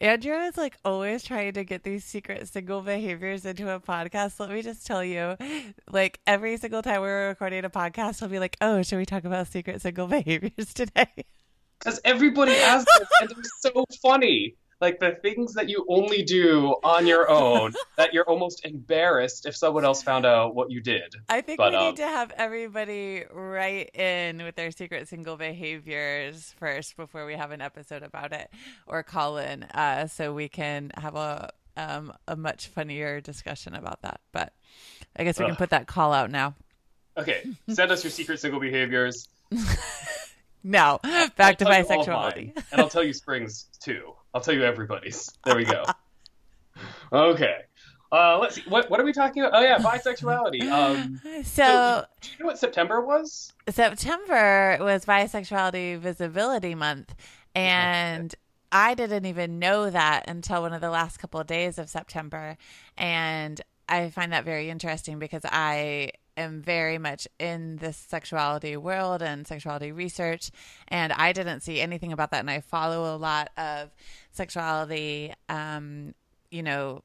Andrew 0.00 0.34
is 0.34 0.56
like 0.56 0.76
always 0.84 1.22
trying 1.22 1.52
to 1.54 1.64
get 1.64 1.84
these 1.84 2.04
secret 2.04 2.48
single 2.48 2.82
behaviors 2.82 3.44
into 3.44 3.70
a 3.70 3.80
podcast. 3.80 4.40
Let 4.40 4.50
me 4.50 4.62
just 4.62 4.86
tell 4.86 5.04
you, 5.04 5.36
like 5.90 6.20
every 6.26 6.56
single 6.56 6.82
time 6.82 7.00
we're 7.00 7.28
recording 7.28 7.64
a 7.64 7.70
podcast, 7.70 8.20
he'll 8.20 8.28
be 8.28 8.38
like, 8.38 8.56
"Oh, 8.60 8.82
should 8.82 8.98
we 8.98 9.06
talk 9.06 9.24
about 9.24 9.46
secret 9.46 9.80
single 9.82 10.06
behaviors 10.08 10.74
today?" 10.74 11.24
Because 11.78 12.00
everybody 12.04 12.52
asks 12.52 12.90
and 13.20 13.30
they're 13.30 13.44
so 13.60 13.84
funny 14.02 14.56
like 14.80 15.00
the 15.00 15.12
things 15.22 15.54
that 15.54 15.68
you 15.68 15.84
only 15.88 16.22
do 16.22 16.74
on 16.82 17.06
your 17.06 17.30
own 17.30 17.72
that 17.96 18.12
you're 18.12 18.24
almost 18.24 18.64
embarrassed 18.64 19.46
if 19.46 19.56
someone 19.56 19.84
else 19.84 20.02
found 20.02 20.26
out 20.26 20.54
what 20.54 20.70
you 20.70 20.80
did. 20.80 21.14
I 21.28 21.40
think 21.40 21.58
but, 21.58 21.72
we 21.72 21.78
um, 21.78 21.84
need 21.86 21.96
to 21.96 22.06
have 22.06 22.32
everybody 22.36 23.24
write 23.32 23.94
in 23.94 24.42
with 24.42 24.56
their 24.56 24.70
secret 24.70 25.08
single 25.08 25.36
behaviors 25.36 26.54
first 26.58 26.96
before 26.96 27.26
we 27.26 27.34
have 27.34 27.50
an 27.50 27.60
episode 27.60 28.02
about 28.02 28.32
it, 28.32 28.50
or 28.86 29.02
call 29.02 29.38
in 29.38 29.64
uh, 29.64 30.06
so 30.06 30.32
we 30.32 30.48
can 30.48 30.90
have 30.96 31.14
a 31.14 31.50
um, 31.76 32.12
a 32.28 32.36
much 32.36 32.68
funnier 32.68 33.20
discussion 33.20 33.74
about 33.74 34.02
that. 34.02 34.20
But 34.32 34.52
I 35.16 35.24
guess 35.24 35.38
we 35.38 35.46
can 35.46 35.56
put 35.56 35.70
that 35.70 35.86
call 35.86 36.12
out 36.12 36.30
now. 36.30 36.54
Okay, 37.16 37.44
send 37.68 37.90
us 37.92 38.02
your 38.02 38.10
secret 38.10 38.40
single 38.40 38.60
behaviors. 38.60 39.28
now, 40.64 40.98
back 41.36 41.38
I'll 41.40 41.54
to 41.56 41.64
bisexuality. 41.64 42.56
and 42.72 42.80
I'll 42.80 42.88
tell 42.88 43.04
you 43.04 43.12
Springs 43.12 43.66
too. 43.80 44.14
I'll 44.34 44.40
tell 44.40 44.54
you 44.54 44.64
everybody's. 44.64 45.30
There 45.44 45.56
we 45.56 45.64
go. 45.64 45.84
okay. 47.12 47.58
Uh, 48.10 48.38
let's 48.38 48.56
see. 48.56 48.62
What 48.68 48.90
what 48.90 49.00
are 49.00 49.04
we 49.04 49.12
talking 49.12 49.42
about? 49.42 49.58
Oh 49.58 49.62
yeah, 49.62 49.78
bisexuality. 49.78 50.62
Um, 50.70 51.20
so, 51.24 51.42
so 51.42 52.04
do 52.20 52.30
you 52.30 52.38
know 52.40 52.46
what 52.46 52.58
September 52.58 53.00
was? 53.00 53.52
September 53.68 54.78
was 54.80 55.04
Bisexuality 55.04 55.98
Visibility 55.98 56.74
Month, 56.74 57.14
and 57.54 58.34
I 58.70 58.94
didn't 58.94 59.26
even 59.26 59.58
know 59.58 59.90
that 59.90 60.28
until 60.28 60.62
one 60.62 60.72
of 60.72 60.80
the 60.80 60.90
last 60.90 61.18
couple 61.18 61.40
of 61.40 61.46
days 61.46 61.78
of 61.78 61.88
September, 61.88 62.56
and 62.96 63.60
I 63.88 64.10
find 64.10 64.32
that 64.32 64.44
very 64.44 64.70
interesting 64.70 65.18
because 65.18 65.42
I 65.44 66.12
am 66.36 66.62
very 66.62 66.98
much 66.98 67.28
in 67.38 67.76
this 67.76 67.96
sexuality 67.96 68.76
world 68.76 69.22
and 69.22 69.46
sexuality 69.46 69.92
research, 69.92 70.50
and 70.88 71.12
I 71.12 71.32
didn't 71.32 71.60
see 71.60 71.80
anything 71.80 72.12
about 72.12 72.30
that. 72.30 72.40
And 72.40 72.50
I 72.50 72.60
follow 72.60 73.14
a 73.14 73.18
lot 73.18 73.50
of 73.56 73.90
sexuality, 74.34 75.32
um, 75.48 76.14
you 76.50 76.62
know, 76.62 77.02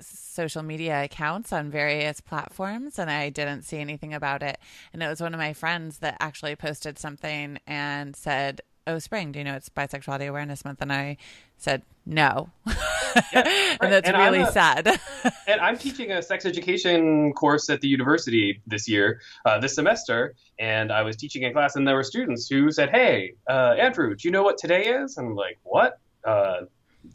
social 0.00 0.62
media 0.62 1.04
accounts 1.04 1.52
on 1.52 1.70
various 1.70 2.20
platforms 2.20 2.98
and 2.98 3.10
I 3.10 3.30
didn't 3.30 3.62
see 3.62 3.78
anything 3.78 4.12
about 4.12 4.42
it. 4.42 4.58
And 4.92 5.02
it 5.02 5.08
was 5.08 5.20
one 5.20 5.34
of 5.34 5.38
my 5.38 5.52
friends 5.52 5.98
that 5.98 6.16
actually 6.20 6.56
posted 6.56 6.98
something 6.98 7.58
and 7.66 8.14
said, 8.14 8.60
Oh, 8.88 9.00
spring, 9.00 9.32
do 9.32 9.40
you 9.40 9.44
know 9.44 9.54
it's 9.54 9.68
Bisexuality 9.68 10.28
Awareness 10.28 10.64
Month? 10.64 10.80
And 10.80 10.92
I 10.92 11.16
said, 11.56 11.82
No. 12.04 12.50
Yeah, 12.66 12.74
right. 13.34 13.78
and 13.80 13.92
that's 13.92 14.08
and 14.08 14.16
really 14.16 14.42
a, 14.42 14.52
sad. 14.52 14.86
and 15.48 15.60
I'm 15.60 15.76
teaching 15.76 16.12
a 16.12 16.22
sex 16.22 16.46
education 16.46 17.32
course 17.32 17.68
at 17.68 17.80
the 17.80 17.88
university 17.88 18.60
this 18.66 18.88
year, 18.88 19.20
uh, 19.44 19.58
this 19.58 19.74
semester. 19.74 20.34
And 20.58 20.92
I 20.92 21.02
was 21.02 21.16
teaching 21.16 21.42
in 21.42 21.52
class, 21.52 21.74
and 21.74 21.88
there 21.88 21.96
were 21.96 22.04
students 22.04 22.48
who 22.48 22.70
said, 22.70 22.90
Hey, 22.90 23.32
uh, 23.50 23.74
Andrew, 23.78 24.14
do 24.14 24.28
you 24.28 24.30
know 24.30 24.44
what 24.44 24.56
today 24.58 24.82
is? 24.84 25.16
And 25.16 25.28
I'm 25.28 25.34
like, 25.34 25.58
What? 25.64 25.98
Uh, 26.26 26.62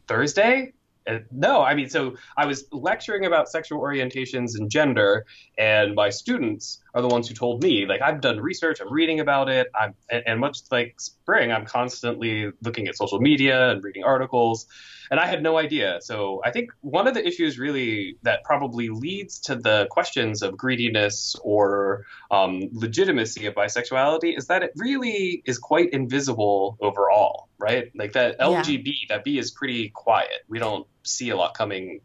Thursday? 0.07 0.73
Uh, 1.07 1.17
no, 1.31 1.61
I 1.63 1.73
mean, 1.73 1.89
so 1.89 2.15
I 2.37 2.45
was 2.45 2.65
lecturing 2.71 3.25
about 3.25 3.49
sexual 3.49 3.81
orientations 3.81 4.57
and 4.57 4.69
gender, 4.69 5.25
and 5.57 5.95
my 5.95 6.09
students 6.09 6.79
are 6.93 7.01
the 7.01 7.07
ones 7.07 7.27
who 7.27 7.33
told 7.33 7.63
me, 7.63 7.87
like, 7.87 8.01
I've 8.01 8.21
done 8.21 8.39
research, 8.39 8.79
I'm 8.79 8.93
reading 8.93 9.19
about 9.19 9.49
it, 9.49 9.67
I'm, 9.79 9.95
and, 10.11 10.23
and 10.27 10.39
much 10.39 10.59
like 10.69 11.01
Spring, 11.01 11.51
I'm 11.51 11.65
constantly 11.65 12.51
looking 12.61 12.87
at 12.87 12.95
social 12.95 13.19
media 13.19 13.71
and 13.71 13.83
reading 13.83 14.03
articles, 14.03 14.67
and 15.11 15.19
I 15.19 15.27
had 15.27 15.43
no 15.43 15.57
idea. 15.57 15.99
So 16.01 16.41
I 16.43 16.51
think 16.51 16.71
one 16.79 17.05
of 17.05 17.13
the 17.13 17.27
issues 17.27 17.59
really 17.59 18.17
that 18.23 18.45
probably 18.45 18.87
leads 18.87 19.39
to 19.41 19.55
the 19.55 19.87
questions 19.91 20.41
of 20.41 20.55
greediness 20.55 21.35
or 21.43 22.05
um, 22.31 22.69
legitimacy 22.71 23.45
of 23.45 23.53
bisexuality 23.53 24.37
is 24.37 24.47
that 24.47 24.63
it 24.63 24.71
really 24.77 25.43
is 25.45 25.59
quite 25.59 25.91
invisible 25.91 26.77
overall, 26.79 27.49
right? 27.59 27.91
Like 27.93 28.13
that 28.13 28.39
LGB, 28.39 28.85
yeah. 28.85 28.91
that 29.09 29.25
B 29.25 29.37
is 29.37 29.51
pretty 29.51 29.89
quiet. 29.89 30.45
We 30.47 30.59
don't 30.59 30.87
see 31.03 31.29
a 31.29 31.35
lot 31.35 31.55
coming 31.55 31.99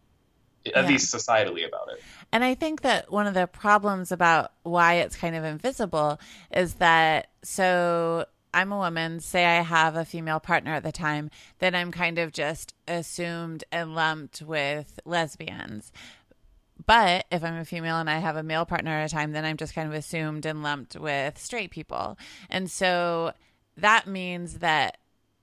at 0.67 0.83
yeah. 0.83 0.89
least 0.89 1.15
societally 1.15 1.65
about 1.67 1.89
it. 1.93 2.03
And 2.33 2.43
I 2.43 2.55
think 2.57 2.83
that 2.83 3.13
one 3.13 3.29
of 3.29 3.35
the 3.35 3.47
problems 3.47 4.11
about 4.11 4.53
why 4.65 4.95
it's 4.95 5.15
kind 5.15 5.37
of 5.37 5.45
invisible 5.45 6.19
is 6.51 6.75
that 6.75 7.29
so 7.45 8.27
I'm 8.57 8.73
a 8.73 8.79
woman, 8.79 9.21
say 9.21 9.45
I 9.45 9.61
have 9.61 9.97
a 9.97 10.07
female 10.07 10.41
partner 10.41 10.73
at 10.73 10.83
the 10.83 10.91
time, 10.91 11.29
then 11.59 11.75
I'm 11.75 11.93
kind 11.93 12.19
of 12.19 12.33
just 12.33 12.73
assumed 12.89 13.65
and 13.71 13.95
lumped 13.95 14.41
with 14.41 14.99
lesbians. 15.05 15.93
But 16.87 17.27
if 17.31 17.45
I'm 17.45 17.57
a 17.57 17.67
female 17.67 17.99
and 17.99 18.09
I 18.09 18.17
have 18.17 18.37
a 18.37 18.43
male 18.43 18.65
partner 18.65 18.93
at 18.93 19.13
a 19.13 19.15
time, 19.15 19.33
then 19.33 19.45
I'm 19.45 19.59
just 19.59 19.75
kind 19.75 19.87
of 19.87 19.93
assumed 19.93 20.47
and 20.47 20.63
lumped 20.63 20.97
with 20.97 21.37
straight 21.37 21.71
people. 21.71 22.17
And 22.49 22.71
so 22.71 23.35
that 23.77 24.07
means 24.07 24.61
that 24.61 24.97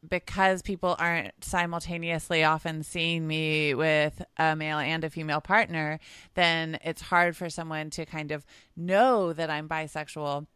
because 0.09 0.63
people 0.63 0.95
aren't 0.97 1.43
simultaneously 1.43 2.43
often 2.43 2.81
seeing 2.81 3.27
me 3.27 3.75
with 3.75 4.25
a 4.37 4.55
male 4.55 4.79
and 4.79 5.03
a 5.03 5.11
female 5.11 5.39
partner, 5.39 5.99
then 6.33 6.79
it's 6.83 7.03
hard 7.03 7.37
for 7.37 7.47
someone 7.51 7.91
to 7.91 8.07
kind 8.07 8.31
of 8.31 8.43
know 8.75 9.33
that 9.33 9.51
I'm 9.51 9.69
bisexual 9.69 10.47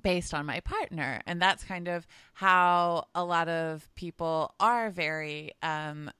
based 0.00 0.34
on 0.34 0.46
my 0.46 0.60
partner. 0.60 1.20
And 1.26 1.40
that's 1.40 1.64
kind 1.64 1.88
of 1.88 2.06
how 2.34 3.06
a 3.14 3.24
lot 3.24 3.48
of 3.48 3.88
people 3.94 4.54
are 4.60 4.90
very 4.90 5.52
um, 5.62 6.10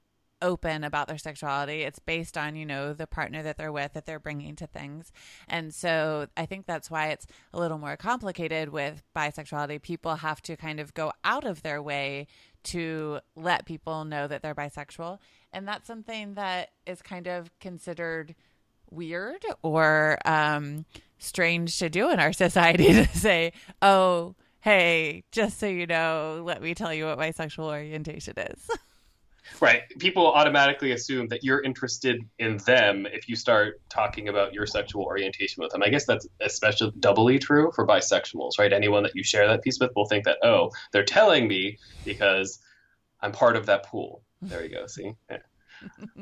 open 0.41 0.83
about 0.83 1.07
their 1.07 1.17
sexuality. 1.17 1.81
It's 1.81 1.99
based 1.99 2.37
on, 2.37 2.55
you 2.55 2.65
know, 2.65 2.93
the 2.93 3.07
partner 3.07 3.43
that 3.43 3.57
they're 3.57 3.71
with, 3.71 3.93
that 3.93 4.05
they're 4.05 4.19
bringing 4.19 4.55
to 4.57 4.67
things. 4.67 5.11
And 5.47 5.73
so 5.73 6.27
I 6.35 6.45
think 6.45 6.65
that's 6.65 6.89
why 6.89 7.09
it's 7.09 7.27
a 7.53 7.59
little 7.59 7.77
more 7.77 7.95
complicated 7.95 8.69
with 8.69 9.03
bisexuality. 9.15 9.81
People 9.81 10.15
have 10.15 10.41
to 10.43 10.57
kind 10.57 10.79
of 10.79 10.93
go 10.93 11.13
out 11.23 11.45
of 11.45 11.61
their 11.61 11.81
way 11.81 12.27
to 12.63 13.19
let 13.35 13.65
people 13.65 14.05
know 14.05 14.27
that 14.27 14.41
they're 14.41 14.55
bisexual. 14.55 15.19
And 15.53 15.67
that's 15.67 15.87
something 15.87 16.35
that 16.35 16.69
is 16.85 17.01
kind 17.01 17.27
of 17.27 17.51
considered 17.59 18.35
weird 18.89 19.43
or 19.63 20.17
um, 20.25 20.85
strange 21.21 21.77
to 21.79 21.89
do 21.89 22.09
in 22.09 22.19
our 22.19 22.33
society 22.45 22.93
to 22.93 23.07
say, 23.07 23.53
oh, 23.81 24.35
hey, 24.59 25.23
just 25.31 25.59
so 25.59 25.67
you 25.67 25.87
know, 25.87 26.41
let 26.45 26.61
me 26.61 26.73
tell 26.73 26.93
you 26.93 27.05
what 27.05 27.17
my 27.17 27.31
sexual 27.31 27.65
orientation 27.67 28.33
is. 28.37 28.69
Right. 29.59 29.81
People 29.99 30.31
automatically 30.31 30.91
assume 30.91 31.27
that 31.27 31.43
you're 31.43 31.61
interested 31.61 32.21
in 32.39 32.57
them 32.57 33.05
if 33.05 33.27
you 33.27 33.35
start 33.35 33.81
talking 33.89 34.29
about 34.29 34.53
your 34.53 34.65
sexual 34.65 35.03
orientation 35.03 35.61
with 35.61 35.71
them. 35.71 35.83
I 35.83 35.89
guess 35.89 36.05
that's 36.05 36.27
especially 36.39 36.93
doubly 36.99 37.37
true 37.37 37.71
for 37.75 37.85
bisexuals, 37.85 38.57
right? 38.57 38.71
Anyone 38.71 39.03
that 39.03 39.15
you 39.15 39.23
share 39.23 39.47
that 39.47 39.61
piece 39.61 39.79
with 39.79 39.91
will 39.95 40.05
think 40.05 40.25
that, 40.25 40.37
oh, 40.43 40.71
they're 40.93 41.03
telling 41.03 41.47
me 41.47 41.77
because 42.05 42.59
I'm 43.19 43.31
part 43.31 43.55
of 43.55 43.65
that 43.65 43.85
pool. 43.85 44.23
There 44.41 44.63
you 44.63 44.69
go. 44.69 44.87
See? 44.87 45.13
Yeah. 45.29 45.37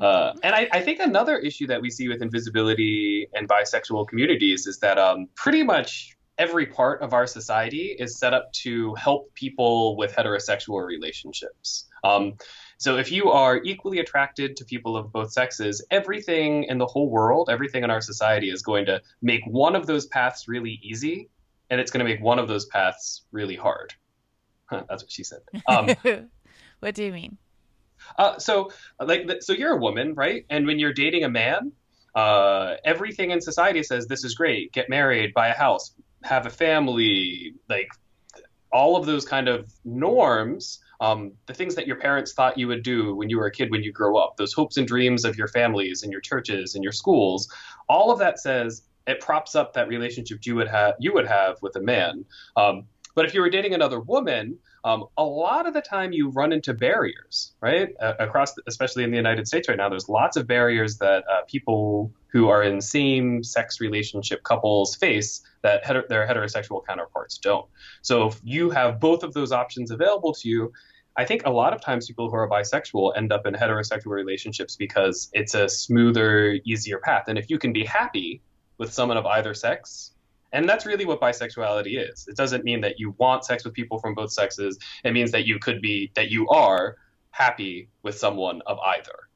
Uh, 0.00 0.32
and 0.42 0.54
I, 0.54 0.68
I, 0.72 0.80
think 0.80 1.00
another 1.00 1.36
issue 1.36 1.66
that 1.66 1.82
we 1.82 1.90
see 1.90 2.08
with 2.08 2.22
invisibility 2.22 3.26
and 3.34 3.48
bisexual 3.48 4.08
communities 4.08 4.66
is 4.66 4.78
that 4.78 4.98
um, 4.98 5.28
pretty 5.34 5.62
much 5.62 6.16
every 6.38 6.64
part 6.64 7.02
of 7.02 7.12
our 7.12 7.26
society 7.26 7.94
is 7.98 8.18
set 8.18 8.32
up 8.32 8.50
to 8.52 8.94
help 8.94 9.32
people 9.34 9.96
with 9.96 10.14
heterosexual 10.14 10.86
relationships. 10.86 11.86
Um, 12.02 12.34
so 12.78 12.96
if 12.96 13.12
you 13.12 13.30
are 13.30 13.62
equally 13.62 13.98
attracted 13.98 14.56
to 14.56 14.64
people 14.64 14.96
of 14.96 15.12
both 15.12 15.32
sexes, 15.32 15.84
everything 15.90 16.64
in 16.64 16.78
the 16.78 16.86
whole 16.86 17.10
world, 17.10 17.50
everything 17.50 17.84
in 17.84 17.90
our 17.90 18.00
society 18.00 18.48
is 18.48 18.62
going 18.62 18.86
to 18.86 19.02
make 19.20 19.42
one 19.46 19.76
of 19.76 19.86
those 19.86 20.06
paths 20.06 20.48
really 20.48 20.80
easy, 20.82 21.28
and 21.68 21.78
it's 21.78 21.90
going 21.90 22.04
to 22.04 22.10
make 22.10 22.22
one 22.22 22.38
of 22.38 22.48
those 22.48 22.64
paths 22.64 23.26
really 23.32 23.56
hard. 23.56 23.92
Huh, 24.64 24.84
that's 24.88 25.02
what 25.02 25.12
she 25.12 25.24
said. 25.24 25.40
Um, 25.68 25.90
what 26.80 26.94
do 26.94 27.04
you 27.04 27.12
mean? 27.12 27.36
Uh, 28.18 28.38
so, 28.38 28.70
like, 29.00 29.26
so 29.40 29.52
you're 29.52 29.72
a 29.72 29.80
woman, 29.80 30.14
right? 30.14 30.44
And 30.50 30.66
when 30.66 30.78
you're 30.78 30.92
dating 30.92 31.24
a 31.24 31.28
man, 31.28 31.72
uh, 32.14 32.76
everything 32.84 33.30
in 33.30 33.40
society 33.40 33.82
says 33.82 34.06
this 34.06 34.24
is 34.24 34.34
great. 34.34 34.72
Get 34.72 34.88
married, 34.88 35.32
buy 35.34 35.48
a 35.48 35.54
house, 35.54 35.94
have 36.22 36.46
a 36.46 36.50
family, 36.50 37.54
like 37.68 37.88
all 38.72 38.96
of 38.96 39.06
those 39.06 39.24
kind 39.24 39.48
of 39.48 39.72
norms. 39.84 40.80
Um, 41.00 41.32
the 41.46 41.54
things 41.54 41.74
that 41.76 41.86
your 41.86 41.96
parents 41.96 42.34
thought 42.34 42.58
you 42.58 42.68
would 42.68 42.82
do 42.82 43.14
when 43.14 43.30
you 43.30 43.38
were 43.38 43.46
a 43.46 43.50
kid 43.50 43.70
when 43.70 43.82
you 43.82 43.90
grow 43.90 44.16
up, 44.16 44.36
those 44.36 44.52
hopes 44.52 44.76
and 44.76 44.86
dreams 44.86 45.24
of 45.24 45.36
your 45.38 45.48
families 45.48 46.02
and 46.02 46.12
your 46.12 46.20
churches 46.20 46.74
and 46.74 46.84
your 46.84 46.92
schools, 46.92 47.50
all 47.88 48.10
of 48.10 48.18
that 48.18 48.38
says 48.38 48.82
it 49.06 49.20
props 49.20 49.54
up 49.54 49.72
that 49.74 49.88
relationship 49.88 50.44
you 50.44 50.54
would 50.56 50.68
have 50.68 50.94
you 50.98 51.14
would 51.14 51.26
have 51.26 51.56
with 51.62 51.74
a 51.76 51.80
man. 51.80 52.24
Um, 52.56 52.84
but 53.14 53.24
if 53.24 53.34
you 53.34 53.40
were 53.40 53.50
dating 53.50 53.74
another 53.74 54.00
woman, 54.00 54.58
um, 54.84 55.04
a 55.16 55.24
lot 55.24 55.66
of 55.66 55.74
the 55.74 55.80
time 55.82 56.12
you 56.12 56.30
run 56.30 56.52
into 56.52 56.72
barriers, 56.72 57.52
right? 57.60 57.90
Uh, 58.00 58.14
across, 58.18 58.54
especially 58.66 59.04
in 59.04 59.10
the 59.10 59.16
United 59.16 59.46
States 59.46 59.68
right 59.68 59.76
now, 59.76 59.88
there's 59.88 60.08
lots 60.08 60.36
of 60.36 60.46
barriers 60.46 60.98
that 60.98 61.24
uh, 61.28 61.42
people 61.46 62.12
who 62.32 62.48
are 62.48 62.62
in 62.62 62.80
same-sex 62.80 63.80
relationship 63.80 64.42
couples 64.42 64.94
face 64.96 65.42
that 65.62 65.84
heter- 65.84 66.08
their 66.08 66.26
heterosexual 66.26 66.86
counterparts 66.86 67.38
don't. 67.38 67.66
So 68.02 68.28
if 68.28 68.40
you 68.42 68.70
have 68.70 69.00
both 69.00 69.22
of 69.22 69.34
those 69.34 69.52
options 69.52 69.90
available 69.90 70.32
to 70.34 70.48
you, 70.48 70.72
I 71.16 71.24
think 71.24 71.44
a 71.44 71.50
lot 71.50 71.74
of 71.74 71.82
times 71.82 72.06
people 72.06 72.30
who 72.30 72.36
are 72.36 72.48
bisexual 72.48 73.16
end 73.16 73.32
up 73.32 73.46
in 73.46 73.54
heterosexual 73.54 74.12
relationships 74.12 74.76
because 74.76 75.28
it's 75.32 75.54
a 75.54 75.68
smoother, 75.68 76.58
easier 76.64 76.98
path. 76.98 77.24
And 77.26 77.36
if 77.36 77.50
you 77.50 77.58
can 77.58 77.72
be 77.72 77.84
happy 77.84 78.42
with 78.78 78.92
someone 78.92 79.18
of 79.18 79.26
either 79.26 79.52
sex, 79.52 80.12
and 80.52 80.68
that's 80.68 80.86
really 80.86 81.04
what 81.04 81.20
bisexuality 81.20 82.10
is. 82.10 82.26
It 82.28 82.36
doesn't 82.36 82.64
mean 82.64 82.80
that 82.82 82.98
you 82.98 83.14
want 83.18 83.44
sex 83.44 83.64
with 83.64 83.74
people 83.74 83.98
from 83.98 84.14
both 84.14 84.32
sexes. 84.32 84.78
It 85.04 85.12
means 85.12 85.32
that 85.32 85.46
you 85.46 85.58
could 85.58 85.80
be, 85.80 86.10
that 86.14 86.30
you 86.30 86.48
are 86.48 86.96
happy 87.30 87.88
with 88.02 88.18
someone 88.18 88.60
of 88.66 88.78
either. 88.80 89.30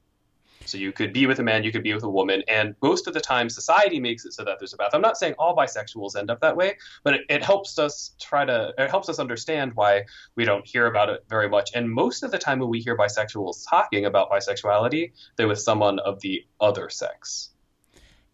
So 0.66 0.78
you 0.78 0.92
could 0.92 1.12
be 1.12 1.26
with 1.26 1.38
a 1.38 1.42
man, 1.42 1.62
you 1.62 1.72
could 1.72 1.82
be 1.82 1.92
with 1.92 2.04
a 2.04 2.08
woman, 2.08 2.42
and 2.48 2.74
most 2.82 3.06
of 3.06 3.14
the 3.14 3.20
time 3.20 3.48
society 3.48 4.00
makes 4.00 4.24
it 4.24 4.32
so 4.32 4.44
that 4.44 4.58
there's 4.58 4.72
a 4.72 4.76
path. 4.76 4.90
I'm 4.94 5.02
not 5.02 5.18
saying 5.18 5.34
all 5.38 5.54
bisexuals 5.54 6.16
end 6.16 6.30
up 6.30 6.40
that 6.40 6.56
way, 6.56 6.78
but 7.02 7.14
it, 7.14 7.20
it, 7.28 7.44
helps 7.44 7.78
us 7.78 8.14
try 8.20 8.44
to 8.44 8.72
it 8.78 8.90
helps 8.90 9.08
us 9.08 9.18
understand 9.18 9.72
why 9.74 10.04
we 10.36 10.44
don't 10.44 10.66
hear 10.66 10.86
about 10.86 11.10
it 11.10 11.24
very 11.28 11.48
much. 11.48 11.70
And 11.74 11.90
most 11.90 12.22
of 12.22 12.30
the 12.30 12.38
time 12.38 12.58
when 12.58 12.70
we 12.70 12.80
hear 12.80 12.96
bisexuals 12.96 13.64
talking 13.68 14.06
about 14.06 14.30
bisexuality, 14.30 15.12
they're 15.36 15.48
with 15.48 15.60
someone 15.60 15.98
of 15.98 16.20
the 16.20 16.46
other 16.60 16.88
sex. 16.88 17.50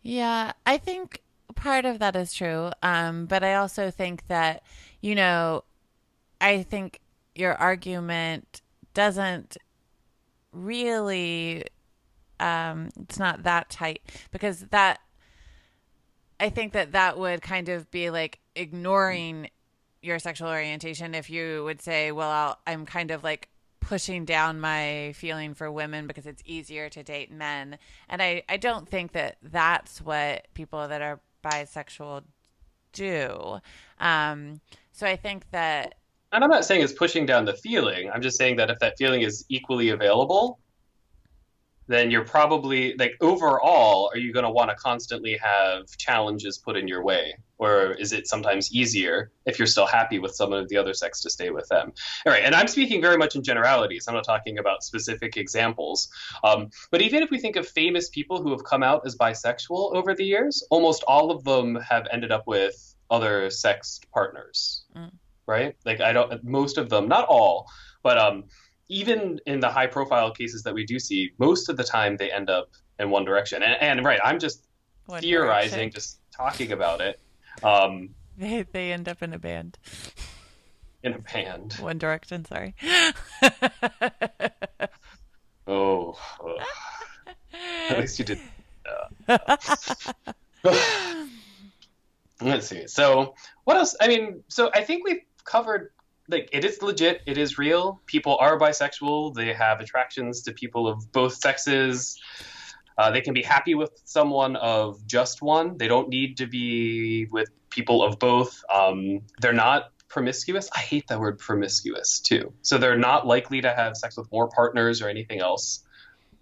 Yeah, 0.03 0.53
I 0.65 0.79
think 0.79 1.23
part 1.61 1.85
of 1.85 1.99
that 1.99 2.17
is 2.17 2.33
true. 2.33 2.71
Um, 2.83 3.26
but 3.26 3.45
I 3.45 3.55
also 3.55 3.90
think 3.90 4.26
that, 4.29 4.62
you 5.00 5.14
know, 5.14 5.64
I 6.40 6.62
think 6.62 7.00
your 7.35 7.55
argument 7.55 8.62
doesn't 8.95 9.59
really, 10.52 11.64
um, 12.40 12.88
it's 13.00 13.19
not 13.19 13.43
that 13.43 13.69
tight 13.69 14.00
because 14.33 14.61
that, 14.71 15.00
I 16.40 16.49
think 16.49 16.73
that 16.73 16.93
that 16.93 17.19
would 17.19 17.43
kind 17.43 17.69
of 17.69 17.90
be 17.90 18.09
like 18.09 18.40
ignoring 18.57 19.50
your 20.02 20.19
sexual 20.19 20.49
orientation 20.49 21.14
if 21.14 21.29
you 21.29 21.62
would 21.64 21.83
say, 21.83 22.11
well, 22.11 22.31
I'll, 22.31 22.59
I'm 22.67 22.87
kind 22.87 23.11
of 23.11 23.23
like 23.23 23.50
pushing 23.81 24.25
down 24.25 24.61
my 24.61 25.12
feeling 25.14 25.52
for 25.52 25.71
women 25.71 26.07
because 26.07 26.25
it's 26.25 26.43
easier 26.47 26.88
to 26.88 27.02
date 27.02 27.31
men. 27.31 27.76
And 28.09 28.23
I, 28.23 28.45
I 28.49 28.57
don't 28.57 28.88
think 28.88 29.12
that 29.12 29.37
that's 29.43 30.00
what 30.00 30.47
people 30.55 30.88
that 30.88 31.02
are 31.02 31.21
bisexual 31.43 32.23
do. 32.93 33.59
Um, 33.99 34.61
so 34.93 35.07
I 35.07 35.17
think 35.17 35.45
that. 35.53 35.95
And 36.33 36.45
I'm 36.45 36.51
not 36.51 36.65
saying 36.65 36.83
it's 36.83 36.93
pushing 36.93 37.27
down 37.27 37.45
the 37.45 37.55
feeling. 37.55 38.11
I'm 38.11 38.23
just 38.23 38.39
saying 38.39 38.57
that 38.57 38.71
if 38.71 38.79
that 38.79 38.95
feeling 38.99 39.23
is 39.23 39.45
equally 39.49 39.91
available, 39.91 40.61
then 41.91 42.11
you're 42.11 42.25
probably 42.25 42.95
like 42.95 43.17
overall 43.21 44.11
are 44.15 44.19
you 44.19 44.33
going 44.33 44.45
to 44.45 44.51
want 44.51 44.71
to 44.71 44.77
constantly 44.77 45.37
have 45.37 45.89
challenges 45.97 46.57
put 46.57 46.77
in 46.77 46.87
your 46.87 47.03
way? 47.03 47.35
Or 47.59 47.93
is 47.93 48.13
it 48.13 48.27
sometimes 48.27 48.73
easier 48.73 49.33
if 49.45 49.59
you're 49.59 49.67
still 49.67 49.87
happy 49.87 50.19
with 50.19 50.35
someone 50.35 50.61
of 50.61 50.69
the 50.69 50.77
other 50.77 50.95
sex 50.95 51.21
to 51.23 51.31
stay 51.31 51.51
with 51.51 51.69
them? 51.69 51.93
All 52.25 52.33
right 52.33 52.45
and 52.45 52.55
i'm 52.55 52.69
speaking 52.69 53.01
very 53.01 53.17
much 53.17 53.35
in 53.35 53.43
generalities. 53.43 54.07
I'm 54.07 54.15
not 54.15 54.25
talking 54.25 54.59
about 54.59 54.85
specific 54.85 55.37
examples. 55.37 56.09
Um, 56.45 56.71
but 56.93 57.03
even 57.03 57.23
if 57.23 57.31
we 57.31 57.39
think 57.39 57.57
of 57.57 57.67
famous 57.67 58.09
people 58.09 58.41
who 58.41 58.51
have 58.53 58.63
come 58.65 58.85
out 58.85 59.03
as 59.05 59.17
bisexual 59.17 59.95
over 59.95 60.15
the 60.15 60.25
years 60.25 60.65
almost 60.71 61.03
all 61.09 61.33
of 61.33 61.43
them 61.43 61.75
have 61.77 62.07
ended 62.13 62.31
up 62.31 62.47
with 62.47 62.95
other 63.11 63.51
sex 63.51 64.01
partners. 64.15 64.85
Mm. 64.97 65.11
right? 65.47 65.75
Like 65.85 66.01
i 66.01 66.13
don't 66.13 66.45
most 66.45 66.79
of 66.79 66.89
them 66.89 67.09
not 67.09 67.25
all 67.27 67.67
but 68.03 68.17
um 68.17 68.45
even 68.91 69.41
in 69.47 69.61
the 69.61 69.69
high 69.71 69.87
profile 69.87 70.31
cases 70.33 70.63
that 70.65 70.75
we 70.75 70.85
do 70.85 70.99
see, 70.99 71.31
most 71.39 71.69
of 71.71 71.77
the 71.79 71.85
time 71.85 72.17
they 72.19 72.31
end 72.31 72.51
up 72.51 72.69
in 72.99 73.09
one 73.09 73.25
direction. 73.25 73.63
And, 73.63 73.77
and 73.81 74.05
right, 74.05 74.21
I'm 74.23 74.39
just 74.39 74.67
One 75.07 75.23
theorizing, 75.23 75.71
Direction. 75.79 75.93
just 75.93 76.19
talking 76.37 76.73
about 76.73 77.01
it 77.01 77.19
um, 77.63 78.11
They 78.37 78.63
they 78.73 78.93
end 78.93 79.09
up 79.09 79.23
in 79.23 79.33
a 79.33 79.39
band. 79.39 79.79
in 81.03 81.15
a 81.15 81.19
band. 81.19 81.75
One 81.81 81.99
Direction, 81.99 82.45
sorry. 82.45 82.75
Oh, 85.67 86.19
ugh. 86.45 86.67
at 87.91 87.99
least 88.01 88.19
you 88.19 88.25
did. 88.25 88.41
uh, 89.29 89.57
Let's 92.41 92.67
see. 92.67 92.87
So, 92.89 93.35
what 93.65 93.77
else? 93.77 93.95
I 94.01 94.09
mean, 94.09 94.43
so 94.49 94.71
I 94.75 94.83
think 94.83 95.05
we've 95.07 95.21
covered. 95.45 95.93
Like, 96.31 96.49
it 96.53 96.65
is 96.65 96.81
legit. 96.81 97.23
It 97.27 97.37
is 97.39 97.59
real. 97.59 98.01
People 98.07 98.37
are 98.39 98.59
bisexual. 98.59 99.35
They 99.35 99.53
have 99.53 99.81
attractions 99.81 100.43
to 100.43 100.53
people 100.53 100.87
of 100.87 101.11
both 101.13 101.35
sexes. 101.35 102.21
Uh, 102.97 103.11
they 103.11 103.21
can 103.21 103.35
be 103.35 103.43
happy 103.43 103.75
with 103.75 103.91
someone 104.05 104.57
of 104.57 105.05
just 105.07 105.43
one. 105.43 105.77
They 105.79 105.89
don't 105.89 106.09
need 106.09 106.37
to 106.37 106.47
be 106.47 107.27
with 107.31 107.49
people 107.71 108.03
of 108.03 108.19
both. 108.19 108.63
Um, 108.73 109.23
they're 109.41 109.53
not 109.53 109.91
promiscuous. 110.09 110.69
I 110.75 110.81
hate 110.81 111.07
that 111.09 111.19
word 111.19 111.39
promiscuous 111.39 112.21
too. 112.21 112.53
So 112.63 112.79
they're 112.79 112.99
not 112.99 113.27
likely 113.27 113.61
to 113.63 113.73
have 113.73 113.97
sex 113.97 114.17
with 114.17 114.31
more 114.31 114.49
partners 114.49 115.01
or 115.01 115.09
anything 115.09 115.41
else. 115.41 115.83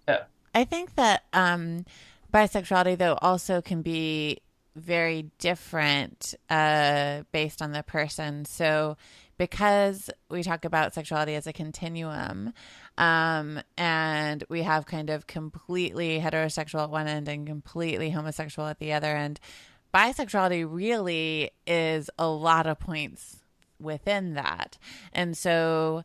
Yeah. 0.07 0.23
I 0.53 0.65
think 0.65 0.95
that 0.95 1.23
um, 1.33 1.85
bisexuality, 2.33 2.97
though, 2.97 3.17
also 3.21 3.61
can 3.61 3.81
be 3.81 4.39
very 4.75 5.29
different 5.37 6.35
uh, 6.49 7.23
based 7.31 7.61
on 7.61 7.71
the 7.71 7.83
person. 7.83 8.45
So, 8.45 8.97
because 9.39 10.09
we 10.29 10.43
talk 10.43 10.65
about 10.65 10.93
sexuality 10.93 11.33
as 11.33 11.47
a 11.47 11.53
continuum, 11.53 12.53
um, 12.97 13.61
and 13.77 14.43
we 14.49 14.63
have 14.63 14.85
kind 14.85 15.09
of 15.09 15.27
completely 15.27 16.19
heterosexual 16.19 16.83
at 16.83 16.89
one 16.89 17.07
end 17.07 17.29
and 17.29 17.47
completely 17.47 18.09
homosexual 18.09 18.67
at 18.67 18.79
the 18.79 18.91
other 18.91 19.15
end, 19.15 19.39
bisexuality 19.93 20.67
really 20.69 21.51
is 21.65 22.09
a 22.19 22.27
lot 22.27 22.67
of 22.67 22.79
points 22.79 23.37
within 23.79 24.33
that. 24.33 24.77
And 25.13 25.37
so 25.37 26.03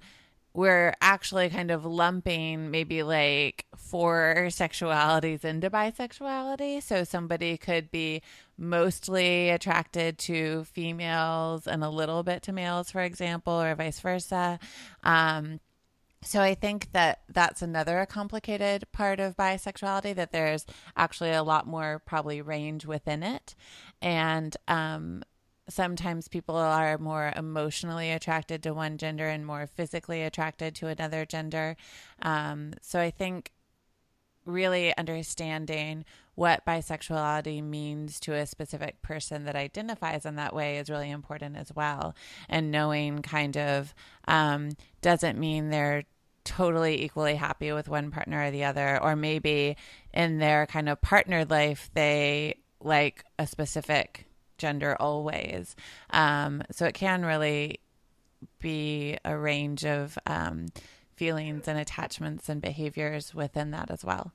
we're 0.54 0.94
actually 1.00 1.50
kind 1.50 1.72
of 1.72 1.84
lumping 1.84 2.70
maybe 2.70 3.02
like 3.02 3.66
four 3.76 4.46
sexualities 4.50 5.44
into 5.44 5.68
bisexuality. 5.68 6.80
So 6.80 7.02
somebody 7.02 7.56
could 7.56 7.90
be 7.90 8.22
mostly 8.56 9.50
attracted 9.50 10.18
to 10.18 10.64
females 10.64 11.66
and 11.66 11.82
a 11.82 11.88
little 11.88 12.22
bit 12.22 12.42
to 12.44 12.52
males, 12.52 12.90
for 12.90 13.00
example, 13.00 13.60
or 13.60 13.74
vice 13.74 14.00
versa. 14.00 14.58
Um, 15.02 15.60
so 16.22 16.40
I 16.40 16.54
think 16.54 16.92
that 16.92 17.20
that's 17.28 17.60
another 17.60 18.06
complicated 18.06 18.90
part 18.92 19.20
of 19.20 19.36
bisexuality 19.36 20.14
that 20.14 20.32
there's 20.32 20.64
actually 20.96 21.32
a 21.32 21.42
lot 21.42 21.66
more 21.66 22.02
probably 22.06 22.40
range 22.40 22.86
within 22.86 23.22
it. 23.22 23.54
And 24.00 24.56
um, 24.66 25.22
sometimes 25.68 26.28
people 26.28 26.56
are 26.56 26.96
more 26.96 27.32
emotionally 27.36 28.10
attracted 28.10 28.62
to 28.62 28.72
one 28.72 28.96
gender 28.96 29.28
and 29.28 29.46
more 29.46 29.66
physically 29.66 30.22
attracted 30.22 30.74
to 30.76 30.86
another 30.88 31.26
gender. 31.26 31.76
Um, 32.22 32.72
so 32.80 33.00
I 33.00 33.10
think 33.10 33.50
really 34.44 34.96
understanding 34.96 36.04
what 36.34 36.66
bisexuality 36.66 37.62
means 37.62 38.18
to 38.20 38.34
a 38.34 38.46
specific 38.46 39.00
person 39.02 39.44
that 39.44 39.54
identifies 39.54 40.26
in 40.26 40.36
that 40.36 40.54
way 40.54 40.78
is 40.78 40.90
really 40.90 41.10
important 41.10 41.56
as 41.56 41.72
well. 41.74 42.14
And 42.48 42.70
knowing 42.70 43.22
kind 43.22 43.56
of 43.56 43.94
um, 44.26 44.70
doesn't 45.00 45.38
mean 45.38 45.70
they're 45.70 46.04
totally 46.44 47.02
equally 47.02 47.36
happy 47.36 47.72
with 47.72 47.88
one 47.88 48.10
partner 48.10 48.44
or 48.44 48.50
the 48.50 48.64
other, 48.64 49.02
or 49.02 49.16
maybe 49.16 49.76
in 50.12 50.38
their 50.38 50.66
kind 50.66 50.88
of 50.88 51.00
partnered 51.00 51.50
life, 51.50 51.90
they 51.94 52.56
like 52.80 53.24
a 53.38 53.46
specific 53.46 54.26
gender 54.58 54.96
always. 55.00 55.74
Um, 56.10 56.62
so 56.70 56.86
it 56.86 56.94
can 56.94 57.24
really 57.24 57.80
be 58.58 59.16
a 59.24 59.36
range 59.36 59.84
of 59.84 60.18
um, 60.26 60.66
feelings 61.16 61.68
and 61.68 61.78
attachments 61.78 62.48
and 62.48 62.60
behaviors 62.60 63.34
within 63.34 63.70
that 63.72 63.90
as 63.90 64.04
well. 64.04 64.32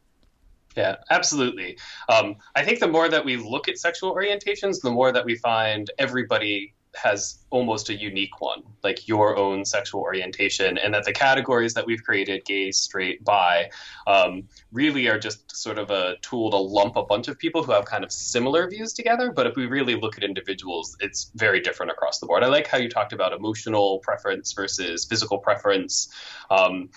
Yeah, 0.75 0.97
absolutely. 1.09 1.77
Um, 2.09 2.35
I 2.55 2.63
think 2.63 2.79
the 2.79 2.87
more 2.87 3.09
that 3.09 3.25
we 3.25 3.37
look 3.37 3.67
at 3.67 3.77
sexual 3.77 4.15
orientations, 4.15 4.81
the 4.81 4.91
more 4.91 5.11
that 5.11 5.25
we 5.25 5.35
find 5.35 5.89
everybody 5.97 6.73
has 6.95 7.39
almost 7.49 7.89
a 7.89 7.93
unique 7.95 8.41
one, 8.41 8.63
like 8.83 9.07
your 9.07 9.37
own 9.37 9.63
sexual 9.63 10.01
orientation, 10.01 10.77
and 10.77 10.93
that 10.93 11.03
the 11.05 11.13
categories 11.13 11.73
that 11.73 11.85
we've 11.85 12.03
created, 12.03 12.43
gay, 12.45 12.71
straight, 12.71 13.23
bi, 13.23 13.69
um, 14.07 14.43
really 14.71 15.07
are 15.07 15.19
just 15.19 15.55
sort 15.55 15.77
of 15.77 15.91
a 15.91 16.15
tool 16.21 16.49
to 16.51 16.57
lump 16.57 16.95
a 16.95 17.03
bunch 17.03 17.27
of 17.27 17.37
people 17.37 17.63
who 17.63 17.71
have 17.71 17.85
kind 17.85 18.03
of 18.03 18.11
similar 18.11 18.67
views 18.67 18.93
together. 18.93 19.31
But 19.31 19.47
if 19.47 19.55
we 19.55 19.65
really 19.67 19.95
look 19.95 20.17
at 20.17 20.23
individuals, 20.23 20.97
it's 20.99 21.31
very 21.35 21.59
different 21.59 21.91
across 21.91 22.19
the 22.19 22.25
board. 22.25 22.43
I 22.43 22.47
like 22.47 22.67
how 22.67 22.77
you 22.77 22.89
talked 22.89 23.13
about 23.13 23.33
emotional 23.33 23.99
preference 23.99 24.53
versus 24.53 25.05
physical 25.05 25.37
preference. 25.37 26.09
Um, 26.49 26.89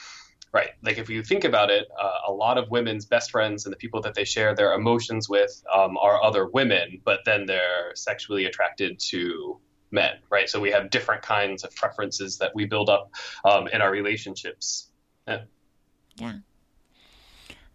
Right. 0.53 0.73
Like 0.83 0.99
if 0.99 1.09
you 1.09 1.23
think 1.23 1.45
about 1.45 1.71
it, 1.71 1.89
uh, 1.99 2.29
a 2.29 2.33
lot 2.33 2.59
of 2.59 2.71
women's 2.71 3.07
best 3.07 3.31
friends 3.31 3.65
and 3.65 3.73
the 3.73 3.77
people 3.79 4.03
that 4.03 4.13
they 4.13 4.25
share 4.25 4.55
their 4.55 4.75
emotions 4.75 5.27
with 5.27 5.63
um, 5.75 5.97
are 5.97 6.23
other 6.23 6.47
women, 6.47 7.01
but 7.07 7.21
then 7.25 7.47
they're 7.47 7.93
sexually 7.95 8.45
attracted 8.45 9.01
to 9.01 9.59
men, 9.93 10.15
right? 10.31 10.49
So 10.49 10.59
we 10.59 10.71
have 10.71 10.91
different 10.91 11.23
kinds 11.23 11.65
of 11.65 11.75
preferences 11.77 12.39
that 12.39 12.55
we 12.55 12.65
build 12.65 12.89
up 12.89 13.13
um, 13.45 13.69
in 13.69 13.81
our 13.81 13.91
relationships. 13.91 14.89
Yeah. 15.29 15.43
Yeah. 16.17 16.35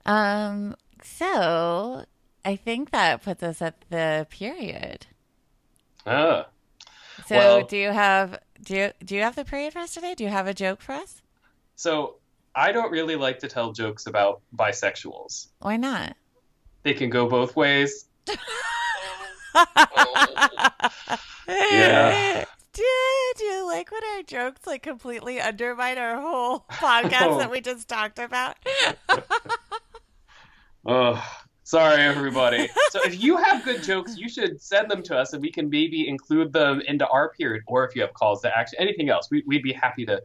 Um. 0.06 0.76
So 1.04 2.06
I 2.44 2.56
think 2.56 2.92
that 2.92 3.24
puts 3.24 3.44
us 3.44 3.62
at 3.62 3.76
the 3.90 4.28
period. 4.30 5.06
Ah. 6.06 6.48
So 7.28 7.36
Well- 7.36 7.64
do 7.66 7.78
you 7.78 7.92
have 7.92 8.40
do 8.62 8.76
you 8.76 8.92
do 9.04 9.16
you 9.16 9.22
have 9.22 9.36
the 9.36 9.46
period 9.46 9.74
for 9.74 9.80
us 9.80 9.94
today? 9.94 10.16
Do 10.16 10.24
you 10.24 10.30
have 10.30 10.48
a 10.48 10.54
joke 10.54 10.82
for 10.82 10.94
us? 10.94 11.22
So 11.76 12.16
I 12.56 12.72
don't 12.72 12.92
really 12.92 13.16
like 13.16 13.40
to 13.40 13.48
tell 13.48 13.72
jokes 13.72 14.08
about 14.08 14.42
bisexuals. 14.56 15.48
Why 15.60 15.78
not? 15.78 16.16
They 16.84 16.94
can 16.94 17.10
go 17.10 17.28
both 17.28 17.56
ways. 17.56 18.06
Yeah. 21.48 22.46
Do, 22.74 22.84
do 23.38 23.44
you 23.44 23.66
like 23.66 23.92
when 23.92 24.04
our 24.16 24.22
jokes 24.22 24.68
like 24.68 24.84
completely 24.84 25.42
undermine 25.42 25.98
our 25.98 26.22
whole 26.22 26.60
podcast 26.72 27.40
that 27.40 27.50
we 27.50 27.60
just 27.60 27.88
talked 27.88 28.20
about? 28.20 28.56
Oh, 30.90 31.22
sorry, 31.64 32.02
everybody. 32.02 32.70
so 32.92 33.02
if 33.04 33.22
you 33.22 33.36
have 33.36 33.66
good 33.66 33.84
jokes, 33.84 34.16
you 34.16 34.30
should 34.30 34.62
send 34.62 34.90
them 34.90 35.04
to 35.04 35.18
us, 35.18 35.34
and 35.34 35.42
we 35.42 35.52
can 35.52 35.70
maybe 35.70 36.08
include 36.08 36.54
them 36.54 36.82
into 36.88 37.06
our 37.08 37.34
period. 37.34 37.64
Or 37.68 37.86
if 37.86 37.94
you 37.94 38.04
have 38.04 38.14
calls 38.14 38.42
to 38.44 38.58
action, 38.58 38.80
anything 38.80 39.10
else, 39.10 39.28
we, 39.30 39.44
we'd 39.46 39.64
be 39.64 39.74
happy 39.74 40.06
to 40.06 40.22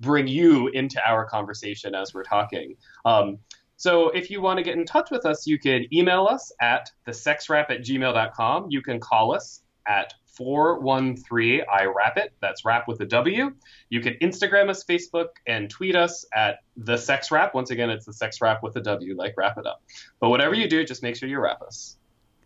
bring 0.00 0.26
you 0.26 0.68
into 0.68 0.98
our 1.06 1.26
conversation 1.26 1.94
as 1.94 2.14
we're 2.14 2.22
talking. 2.22 2.76
Um, 3.04 3.38
so 3.76 4.08
if 4.08 4.30
you 4.30 4.40
want 4.40 4.56
to 4.56 4.62
get 4.62 4.76
in 4.76 4.86
touch 4.86 5.10
with 5.10 5.26
us, 5.26 5.46
you 5.46 5.58
can 5.58 5.84
email 5.92 6.26
us 6.26 6.50
at 6.62 6.90
thesexwrap 7.06 7.70
at 7.70 7.82
gmail.com. 7.82 8.68
You 8.70 8.80
can 8.80 9.00
call 9.00 9.34
us 9.34 9.60
at 9.88 10.12
413 10.36 11.62
I 11.72 11.84
Wrap 11.84 12.16
It. 12.18 12.32
That's 12.40 12.64
rap 12.64 12.86
with 12.86 13.00
a 13.00 13.06
W. 13.06 13.52
You 13.88 14.00
can 14.00 14.14
Instagram 14.14 14.68
us, 14.68 14.84
Facebook, 14.84 15.28
and 15.46 15.70
tweet 15.70 15.96
us 15.96 16.26
at 16.34 16.58
the 16.76 16.96
Sex 16.96 17.30
Wrap. 17.30 17.54
Once 17.54 17.70
again, 17.70 17.88
it's 17.88 18.04
the 18.04 18.12
Sex 18.12 18.40
Wrap 18.40 18.62
with 18.62 18.76
a 18.76 18.80
W, 18.80 19.16
like 19.16 19.34
wrap 19.36 19.56
it 19.56 19.66
up. 19.66 19.82
But 20.20 20.28
whatever 20.28 20.54
you 20.54 20.68
do, 20.68 20.84
just 20.84 21.02
make 21.02 21.16
sure 21.16 21.28
you 21.28 21.40
wrap 21.40 21.62
us. 21.62 21.96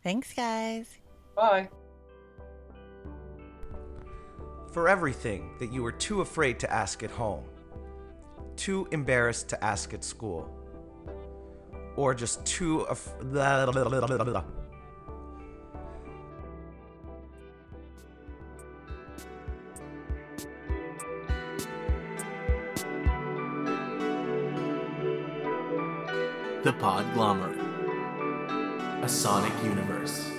Thanks, 0.02 0.32
guys. 0.32 0.98
Bye. 1.34 1.68
For 4.72 4.88
everything 4.88 5.50
that 5.58 5.72
you 5.72 5.82
were 5.82 5.92
too 5.92 6.20
afraid 6.20 6.60
to 6.60 6.72
ask 6.72 7.02
at 7.02 7.10
home, 7.10 7.44
too 8.54 8.86
embarrassed 8.92 9.48
to 9.48 9.64
ask 9.64 9.92
at 9.94 10.04
school, 10.04 10.48
or 11.96 12.14
just 12.14 12.44
too 12.46 12.82
af- 12.82 13.12
Podglomerate. 26.80 27.60
A 29.02 29.08
Sonic 29.08 29.52
Universe. 29.62 30.29